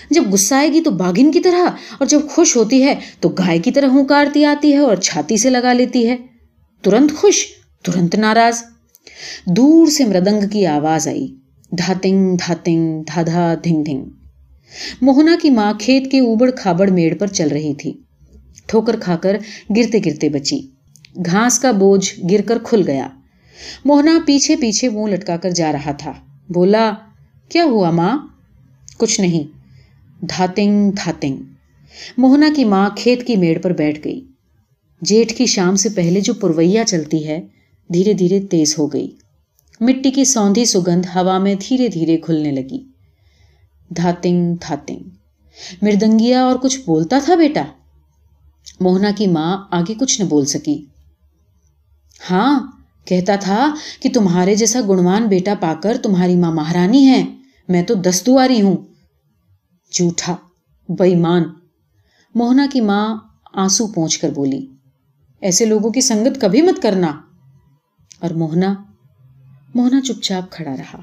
جب 0.09 0.33
گسا 0.33 0.57
آئے 0.57 0.73
گی 0.73 0.81
تو 0.81 0.91
باغن 0.91 1.31
کی 1.31 1.39
طرح، 1.39 1.65
اور 1.99 2.05
جب 2.05 2.19
خوش 2.29 2.55
ہوتی 2.55 2.83
ہے 2.83 2.95
تو 3.19 3.29
گائے 3.29 3.59
کی 3.59 3.71
طرح 3.71 3.87
ہنکارتی 3.87 4.45
آتی 4.45 4.73
ہے 4.73 4.77
اور 4.77 4.95
چھاتی 4.95 5.37
سے 5.37 5.49
لگا 5.49 5.73
لیتی 5.73 6.09
ہے۔ 6.09 6.17
ترنت 6.81 7.11
خوش، 7.17 7.47
ترنت 7.83 8.15
ناراض۔ 8.15 8.63
دور 9.45 9.87
سے 9.87 10.05
مردنگ 10.05 10.47
کی 10.47 10.65
آواز 10.65 11.07
آئی۔ 11.07 11.35
دھاتنگ 11.77 12.37
دھاتنگ 12.37 13.03
دھادھا 13.03 13.53
دھنگ 13.63 13.83
دھنگ۔ 13.83 14.05
موہنا 15.01 15.35
کی 15.41 15.49
ماں 15.49 15.73
کھیت 15.79 16.11
کے 16.11 16.19
اوبڑ 16.19 16.51
کھابڑ 16.51 16.89
میڑ 16.89 17.17
پر 17.17 17.27
چل 17.27 17.47
رہی 17.47 17.73
تھی۔ 17.73 17.93
ٹھوکر 18.65 18.99
کھا 18.99 19.15
کر 19.15 19.37
گرتے 19.75 19.99
گرتے 20.05 20.29
بچی۔ 20.29 20.59
گھاس 21.25 21.59
کا 21.59 21.71
بوجھ 21.71 22.19
گر 22.31 22.41
کر 22.41 22.57
کھل 22.63 22.83
گیا۔ 22.87 23.07
موہنا 23.85 24.19
پیچھے 24.25 24.55
پیچھے 24.55 24.89
منہ 24.89 25.13
لٹکا 25.13 25.37
کر 25.37 25.49
جا 25.49 25.71
رہا 25.71 25.91
تھا۔ 25.91 26.13
بولا، 26.49 26.93
کیا 27.49 27.63
ہوا 27.63 27.91
ماں؟ 27.91 28.17
کچھ 28.97 29.21
نہیں۔ 29.21 29.43
دھاتنگ 30.25 30.91
دھاتنگ 30.91 31.37
موہنا 32.17 32.49
کی 32.55 32.65
ماں 32.65 32.89
کھیت 32.97 33.27
کی 33.27 33.35
میڑ 33.35 33.59
پر 33.59 33.73
بیٹھ 33.73 33.99
گئی۔ 34.05 34.21
جیٹھ 35.01 35.33
کی 35.33 35.45
شام 35.45 35.75
سے 35.75 35.89
پہلے 35.89 36.21
جو 36.21 36.33
پرویا 36.33 36.83
چلتی 36.83 37.27
ہے، 37.27 37.41
دھیرے 37.93 38.13
دھیرے 38.13 38.41
تیز 38.41 38.75
ہو 38.79 38.93
گئی۔ 38.93 39.11
مٹی 39.81 40.11
کی 40.11 40.23
سوندھی 40.23 40.65
سگندھ 40.65 41.07
ہوا 41.07 41.37
میں 41.37 41.55
دھیرے 41.55 41.87
دھیرے 41.87 42.17
کھلنے 42.17 42.51
لگی۔ 42.51 42.83
دھاتنگ 43.89 44.55
دھاتنگ۔ 44.55 44.99
مردنگیا 45.81 46.43
اور 46.43 46.55
کچھ 46.55 46.79
بولتا 46.79 47.19
تھا 47.25 47.35
بیٹا؟ 47.35 47.63
موہنا 48.79 49.11
کی 49.17 49.27
ماں 49.27 49.57
آگے 49.71 49.93
کچھ 49.93 50.21
نہ 50.21 50.25
بول 50.25 50.45
سکی 50.45 50.85
ہاں 52.31 52.71
کہتا 53.05 53.35
تھا 53.35 53.75
کہ 53.99 54.09
تمہارے 54.13 54.55
جیسا 54.55 54.79
گنوان 54.89 55.27
بیٹا 55.27 55.53
پا 55.59 55.73
کر 55.73 55.97
تمہاری 56.03 56.35
ماں 56.35 56.51
مہارانی 56.51 57.07
ہے۔ 57.07 57.25
میں 57.67 57.83
تو 57.83 57.93
دستواری 57.93 58.61
ہوں۔ 58.61 58.77
جھوٹا 59.91 60.35
بےمان 60.89 61.43
موہنا 62.35 62.67
کی 62.73 62.81
ماں 62.81 63.17
آنسو 63.53 63.87
پہنچ 63.87 64.17
کر 64.17 64.29
بولی، 64.29 64.65
ایسے 65.41 65.65
لوگوں 65.65 65.89
کی 65.91 66.01
سنگت 66.01 66.41
کبھی 66.41 66.61
مت 66.61 66.81
کرنا۔ 66.81 67.21
اور 68.19 68.31
موہنا 68.31 68.75
مونا 69.75 70.01
چپ 70.01 70.21
چاپ 70.21 70.51
کھڑا 70.51 70.75
رہا۔ 70.77 71.01